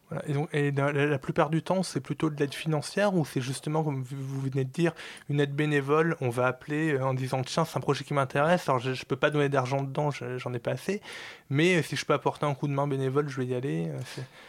[0.08, 0.28] Voilà.
[0.28, 3.24] Et, donc- et dans la, la plupart du temps, c'est plutôt de l'aide financière ou
[3.24, 4.92] c'est justement, comme vous venez de dire,
[5.28, 8.68] une aide bénévole On va appeler euh, en disant Tiens, c'est un projet qui m'intéresse,
[8.68, 11.02] alors je ne peux pas donner d'argent dedans, je- j'en ai pas assez,
[11.50, 13.88] mais euh, si je peux apporter un coup de main bénévole, je vais y aller.
[13.88, 13.98] euh,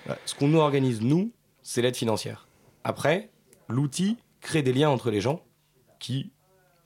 [0.05, 0.19] Voilà.
[0.25, 1.31] Ce qu'on nous organise, nous,
[1.63, 2.47] c'est l'aide financière.
[2.83, 3.31] Après,
[3.67, 5.41] l'outil crée des liens entre les gens
[5.97, 6.31] qui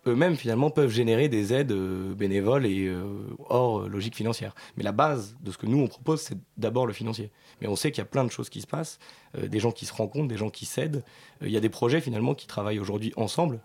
[0.07, 3.03] eux-mêmes finalement peuvent générer des aides euh, bénévoles et euh,
[3.49, 4.55] hors euh, logique financière.
[4.77, 7.31] Mais la base de ce que nous on propose, c'est d'abord le financier.
[7.61, 8.97] Mais on sait qu'il y a plein de choses qui se passent,
[9.37, 11.03] des gens qui se rencontrent, des gens qui s'aident.
[11.41, 13.61] Il y a des projets finalement qui travaillent aujourd'hui ensemble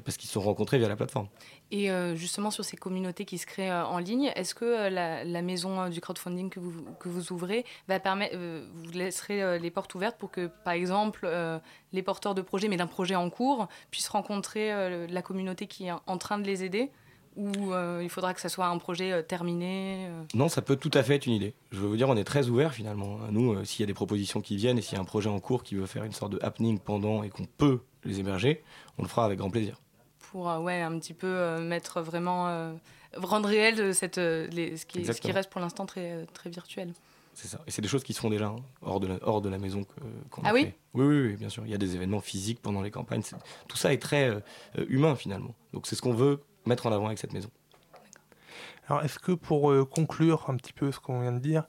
[0.00, 1.28] parce qu'ils se sont rencontrés via la plateforme.
[1.70, 4.90] Et euh, justement, sur ces communautés qui se créent euh, en ligne, est-ce que euh,
[4.90, 8.90] la, la maison euh, du crowdfunding que vous, que vous ouvrez va permettre, euh, vous
[8.92, 11.58] laisserez euh, les portes ouvertes pour que, par exemple, euh,
[11.92, 15.86] les porteurs de projets, mais d'un projet en cours, puissent rencontrer euh, la communauté qui
[15.86, 16.90] est en train de les aider?
[17.36, 20.22] Ou euh, il faudra que ça soit un projet euh, terminé euh?
[20.34, 21.54] Non, ça peut tout à fait être une idée.
[21.72, 23.18] Je veux vous dire, on est très ouvert finalement.
[23.32, 25.28] Nous, euh, s'il y a des propositions qui viennent et s'il y a un projet
[25.28, 28.62] en cours qui veut faire une sorte de happening pendant et qu'on peut les héberger,
[28.98, 29.80] on le fera avec grand plaisir.
[30.34, 32.48] Pour euh, ouais, un petit peu euh, mettre vraiment.
[32.48, 32.72] euh,
[33.16, 35.34] rendre réel de cette, euh, les- ce, qui, ce qui Exactement.
[35.34, 36.92] reste pour l'instant très, très virtuel.
[37.32, 37.60] C'est ça.
[37.68, 39.58] Et c'est des choses qui se font déjà hein, hors, de la, hors de la
[39.58, 39.84] maison
[40.30, 40.74] qu'on a Ah oui créée.
[40.94, 41.62] oui, oui, oui, bien sûr.
[41.64, 43.22] Il y a des événements physiques pendant les campagnes.
[43.68, 44.40] Tout ça est très euh,
[44.88, 45.54] humain finalement.
[45.72, 47.50] Donc c'est ce qu'on veut mettre en avant avec cette maison.
[48.88, 51.62] Alors, est-ce que pour euh, conclure un petit peu ce qu'on vient de dire,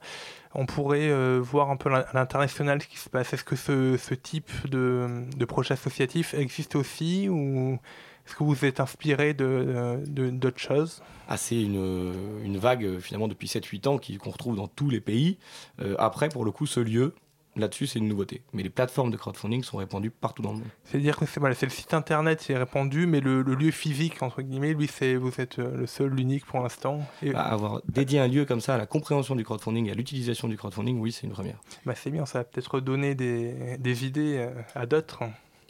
[0.54, 3.32] on pourrait euh, voir un peu à l'international ce qui se passe?
[3.32, 7.78] Est-ce que ce, ce type de, de projet associatif existe aussi ou
[8.26, 11.02] est-ce que vous êtes inspiré de, d'autres choses?
[11.28, 12.12] Ah, c'est une,
[12.44, 15.38] une vague finalement depuis 7-8 ans qu'on retrouve dans tous les pays.
[15.80, 17.14] Euh, après, pour le coup, ce lieu,
[17.56, 18.42] là-dessus, c'est une nouveauté.
[18.52, 20.66] Mais les plateformes de crowdfunding sont répandues partout dans le monde.
[20.84, 23.70] C'est-à-dire que c'est, voilà, c'est le site internet qui est répandu, mais le, le lieu
[23.70, 27.00] physique, entre guillemets, lui, c'est, vous êtes euh, le seul, l'unique pour l'instant.
[27.22, 29.94] Et, Bah, avoir dédié un lieu comme ça à la compréhension du crowdfunding et à
[29.94, 31.58] l'utilisation du crowdfunding, oui, c'est une première.
[31.86, 35.22] bah, c'est bien, ça va peut-être donner des, des idées euh, à d'autres.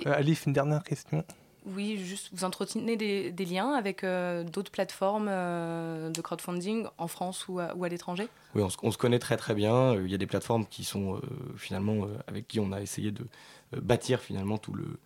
[0.07, 1.25] Euh, Alice, une dernière question?
[1.67, 7.49] Oui, juste vous entretenez des, liens avec euh, d'autres plateformes euh, de crowdfunding en France
[7.49, 8.29] ou à, l'étranger?
[8.55, 9.75] Oui, on se, on se connaît très très bien.
[9.75, 11.21] Euh, Il y a des plateformes qui sont
[11.57, 13.27] finalement avec qui on a essayé de
[13.77, 14.99] bâtir finalement tout le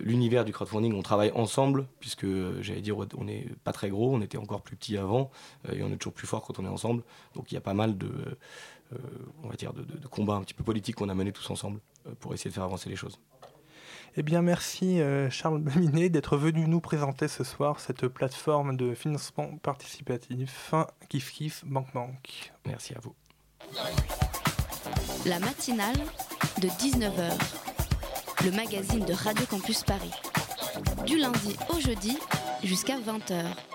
[0.00, 0.94] l'univers du crowdfunding.
[0.94, 2.26] On travaille ensemble puisque
[2.60, 5.30] j'allais dire on n'est pas très gros, on était encore plus petit avant
[5.70, 7.02] et on est toujours plus fort quand on est ensemble.
[7.34, 8.10] Donc il y a pas mal de
[9.42, 11.80] on va dire de, combats un petit peu politiques qu'on a menés tous ensemble
[12.20, 13.18] pour essayer de faire avancer les choses.
[14.16, 18.94] Eh bien, merci euh, Charles Baminet d'être venu nous présenter ce soir cette plateforme de
[18.94, 20.74] financement participatif
[21.08, 22.52] Kif Kif Bank Bank.
[22.66, 23.14] Merci à vous.
[25.26, 25.96] La matinale
[26.60, 27.30] de 19h,
[28.44, 30.12] le magazine de Radio Campus Paris.
[31.06, 32.18] Du lundi au jeudi
[32.64, 33.69] jusqu'à 20h.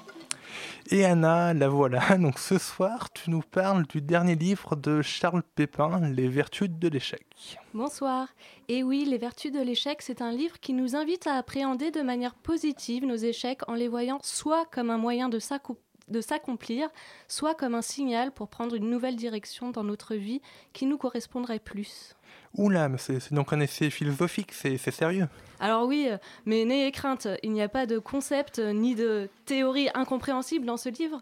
[0.92, 2.16] Et Anna, la voilà.
[2.20, 6.88] Donc ce soir, tu nous parles du dernier livre de Charles Pépin, Les Vertus de
[6.88, 7.26] l'échec.
[7.74, 8.28] Bonsoir.
[8.68, 12.02] Et oui, Les Vertus de l'échec, c'est un livre qui nous invite à appréhender de
[12.02, 16.90] manière positive nos échecs en les voyant soit comme un moyen de s'accomplir,
[17.28, 21.58] soit comme un signal pour prendre une nouvelle direction dans notre vie qui nous correspondrait
[21.58, 22.16] plus.
[22.58, 25.28] Oula, c'est donc un essai philosophique, c'est c'est sérieux.
[25.60, 29.30] Alors oui, euh, mais n'ayez crainte, il n'y a pas de concept euh, ni de
[29.46, 31.22] théorie incompréhensible dans ce livre.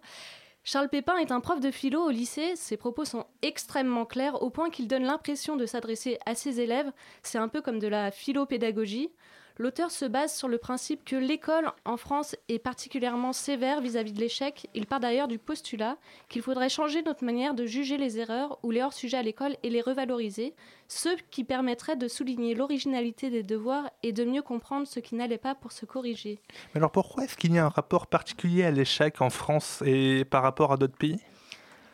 [0.64, 4.50] Charles Pépin est un prof de philo au lycée, ses propos sont extrêmement clairs au
[4.50, 8.12] point qu'il donne l'impression de s'adresser à ses élèves, c'est un peu comme de la
[8.12, 9.10] philopédagogie.
[9.58, 14.20] L'auteur se base sur le principe que l'école en France est particulièrement sévère vis-à-vis de
[14.20, 14.68] l'échec.
[14.74, 15.97] Il part d'ailleurs du postulat
[16.28, 19.70] qu'il faudrait changer notre manière de juger les erreurs ou les hors-sujets à l'école et
[19.70, 20.56] les revaloriser,
[20.88, 25.38] ce qui permettrait de souligner l'originalité des devoirs et de mieux comprendre ce qui n'allait
[25.38, 26.39] pas pour se corriger.
[26.74, 30.26] Mais alors pourquoi est-ce qu'il y a un rapport particulier à l'échec en France et
[30.26, 31.20] par rapport à d'autres pays?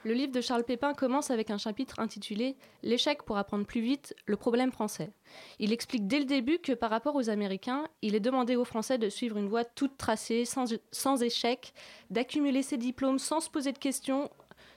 [0.05, 4.15] Le livre de Charles Pépin commence avec un chapitre intitulé L'échec pour apprendre plus vite,
[4.27, 5.11] le problème français.
[5.59, 8.97] Il explique dès le début que par rapport aux Américains, il est demandé aux Français
[8.97, 11.73] de suivre une voie toute tracée, sans, échec,
[12.09, 14.29] d'accumuler ses diplômes sans se poser de questions,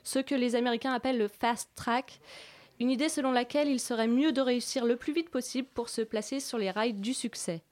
[0.02, 2.18] ce que les Américains appellent le fast track,
[2.80, 6.02] une idée selon laquelle il serait mieux de réussir le plus vite possible pour se
[6.02, 7.62] placer sur les rails du succès.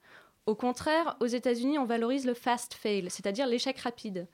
[0.45, 4.27] Au contraire, aux États-Unis, on valorise le fast fail, c'est-à-dire l'échec rapide.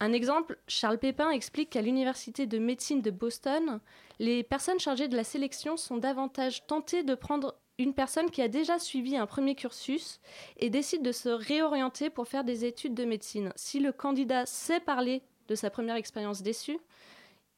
[0.00, 3.80] Un exemple, Charles Pépin explique qu'à l'université de médecine de Boston,
[4.18, 8.48] les personnes chargées de la sélection sont davantage tentées de prendre une personne qui a
[8.48, 10.20] déjà suivi un premier cursus
[10.58, 13.52] et décide de se réorienter pour faire des études de médecine.
[13.56, 16.78] Si le candidat sait parler de sa première expérience déçue,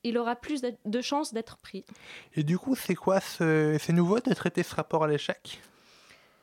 [0.05, 1.85] il aura plus de- chances d'être pris.
[2.35, 3.77] Et du coup, c'est quoi ce...
[3.81, 5.61] C'est nouveau de traiter ce rapport à l'échec?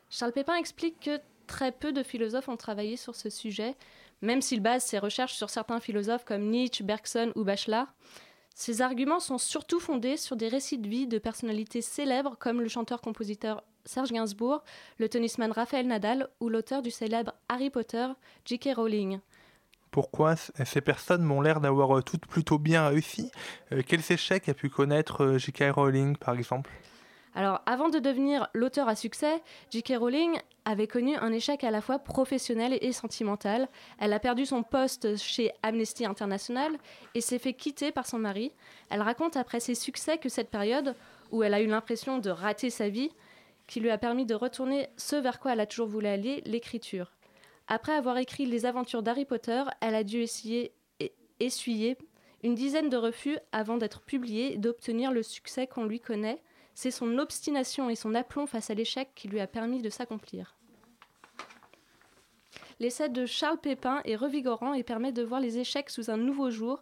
[0.10, 3.76] Charles Pépin explique que très peu de philosophes ont travaillé sur ce sujet,
[4.22, 7.94] même s'il base ses recherches sur certains philosophes comme Nietzsche, Bergson ou Bachelard.
[8.56, 12.68] Ses arguments sont surtout fondés sur des récits de vie de personnalités célèbres comme le
[12.68, 14.64] chanteur-compositeur Serge Gainsbourg,
[14.98, 18.08] le tennisman Raphaël Nadal ou l'auteur du célèbre Harry Potter,
[18.46, 18.76] J.K.
[18.76, 19.20] Rowling.
[19.92, 23.32] Pourquoi ces personnes m'ont l'air d'avoir euh, toutes plutôt bien réussi?
[23.72, 25.72] Euh, Quels échecs a pu connaître euh, J.K.
[25.74, 26.70] Rowling, par exemple?
[27.40, 29.94] Alors, avant de devenir l'auteur à succès, J.K.
[29.98, 33.70] Rowling avait connu un échec à la fois professionnel et sentimental.
[33.98, 36.74] Elle a perdu son poste chez Amnesty International
[37.16, 38.52] et s'est fait quitter par son mari.
[38.90, 40.98] Elle raconte après ses succès que cette période,
[41.32, 43.10] où elle a eu l'impression de rater sa vie,
[43.68, 47.14] qui lui a permis de retourner ce vers quoi elle a toujours voulu aller, l'écriture.
[47.70, 50.74] Après avoir écrit Les aventures d'Harry Potter, elle a dû essayer
[51.40, 51.98] essuyer
[52.44, 56.42] une dizaine de refus avant d'être publiée et d'obtenir le succès qu'on lui connaît.
[56.82, 60.56] C'est son obstination et son aplomb face à l'échec qui lui a permis de s'accomplir.
[62.80, 66.52] L'essai de Charles Pépin est revigorant et permet de voir les échecs sous un nouveau
[66.52, 66.82] jour.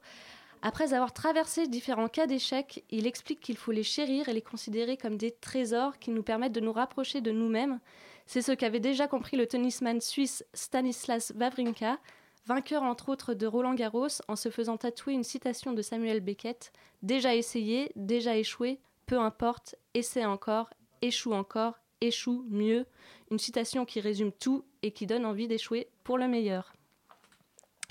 [0.61, 4.97] Après avoir traversé différents cas d'échecs, il explique qu'il faut les chérir et les considérer
[4.97, 7.79] comme des trésors qui nous permettent de nous rapprocher de nous-mêmes.
[8.27, 11.97] C'est ce qu'avait déjà compris le tennisman suisse Stanislas Wawrinka,
[12.45, 16.71] vainqueur entre autres de Roland Garros, en se faisant tatouer une citation de Samuel Beckett
[17.01, 20.69] Déjà essayé, déjà échoué, peu importe, essaie encore,
[21.01, 22.85] échoue encore, échoue mieux.
[23.31, 26.73] Une citation qui résume tout et qui donne envie d'échouer pour le meilleur.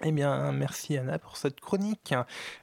[0.04, 2.12] Eh bien, merci Anna pour cette chronique.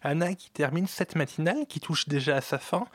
[0.04, 2.86] Anna qui termine cette matinale, qui touche déjà à sa fin.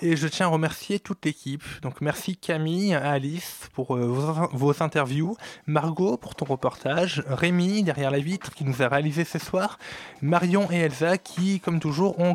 [0.00, 1.62] Et je tiens à remercier toute l'équipe.
[1.82, 8.20] Donc merci Camille, Alice pour euh, vos, interviews, Margot pour ton reportage, Rémi derrière la
[8.20, 9.78] vitre qui nous a réalisé ce soir,
[10.22, 12.32] Marion et Elsa qui, comme toujours, ont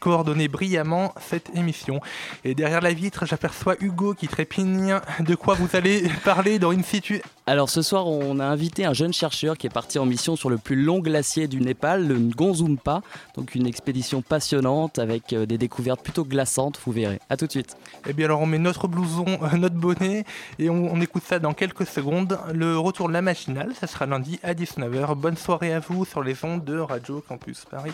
[0.00, 2.02] coordonné brillamment cette émission.
[2.44, 5.00] Et derrière la vitre, j'aperçois Hugo qui trépigne.
[5.20, 8.94] De quoi vous allez parler dans une situ Alors ce soir, on a invité un
[8.94, 12.18] jeune chercheur qui est parti en mission sur le plus long glacier du Népal, le
[12.18, 13.02] Ngonzumpa.
[13.36, 17.20] Donc une expédition passionnante avec euh, des découvertes plutôt glaçantes, vous verrez.
[17.28, 17.76] A tout de suite.
[18.08, 20.24] Eh bien alors on met notre blouson, euh, notre bonnet
[20.58, 22.38] et on, on écoute ça dans quelques secondes.
[22.54, 25.14] Le retour de la matinale, ça sera lundi à 19h.
[25.14, 27.92] Bonne soirée à vous sur les ondes de Radio Campus Paris.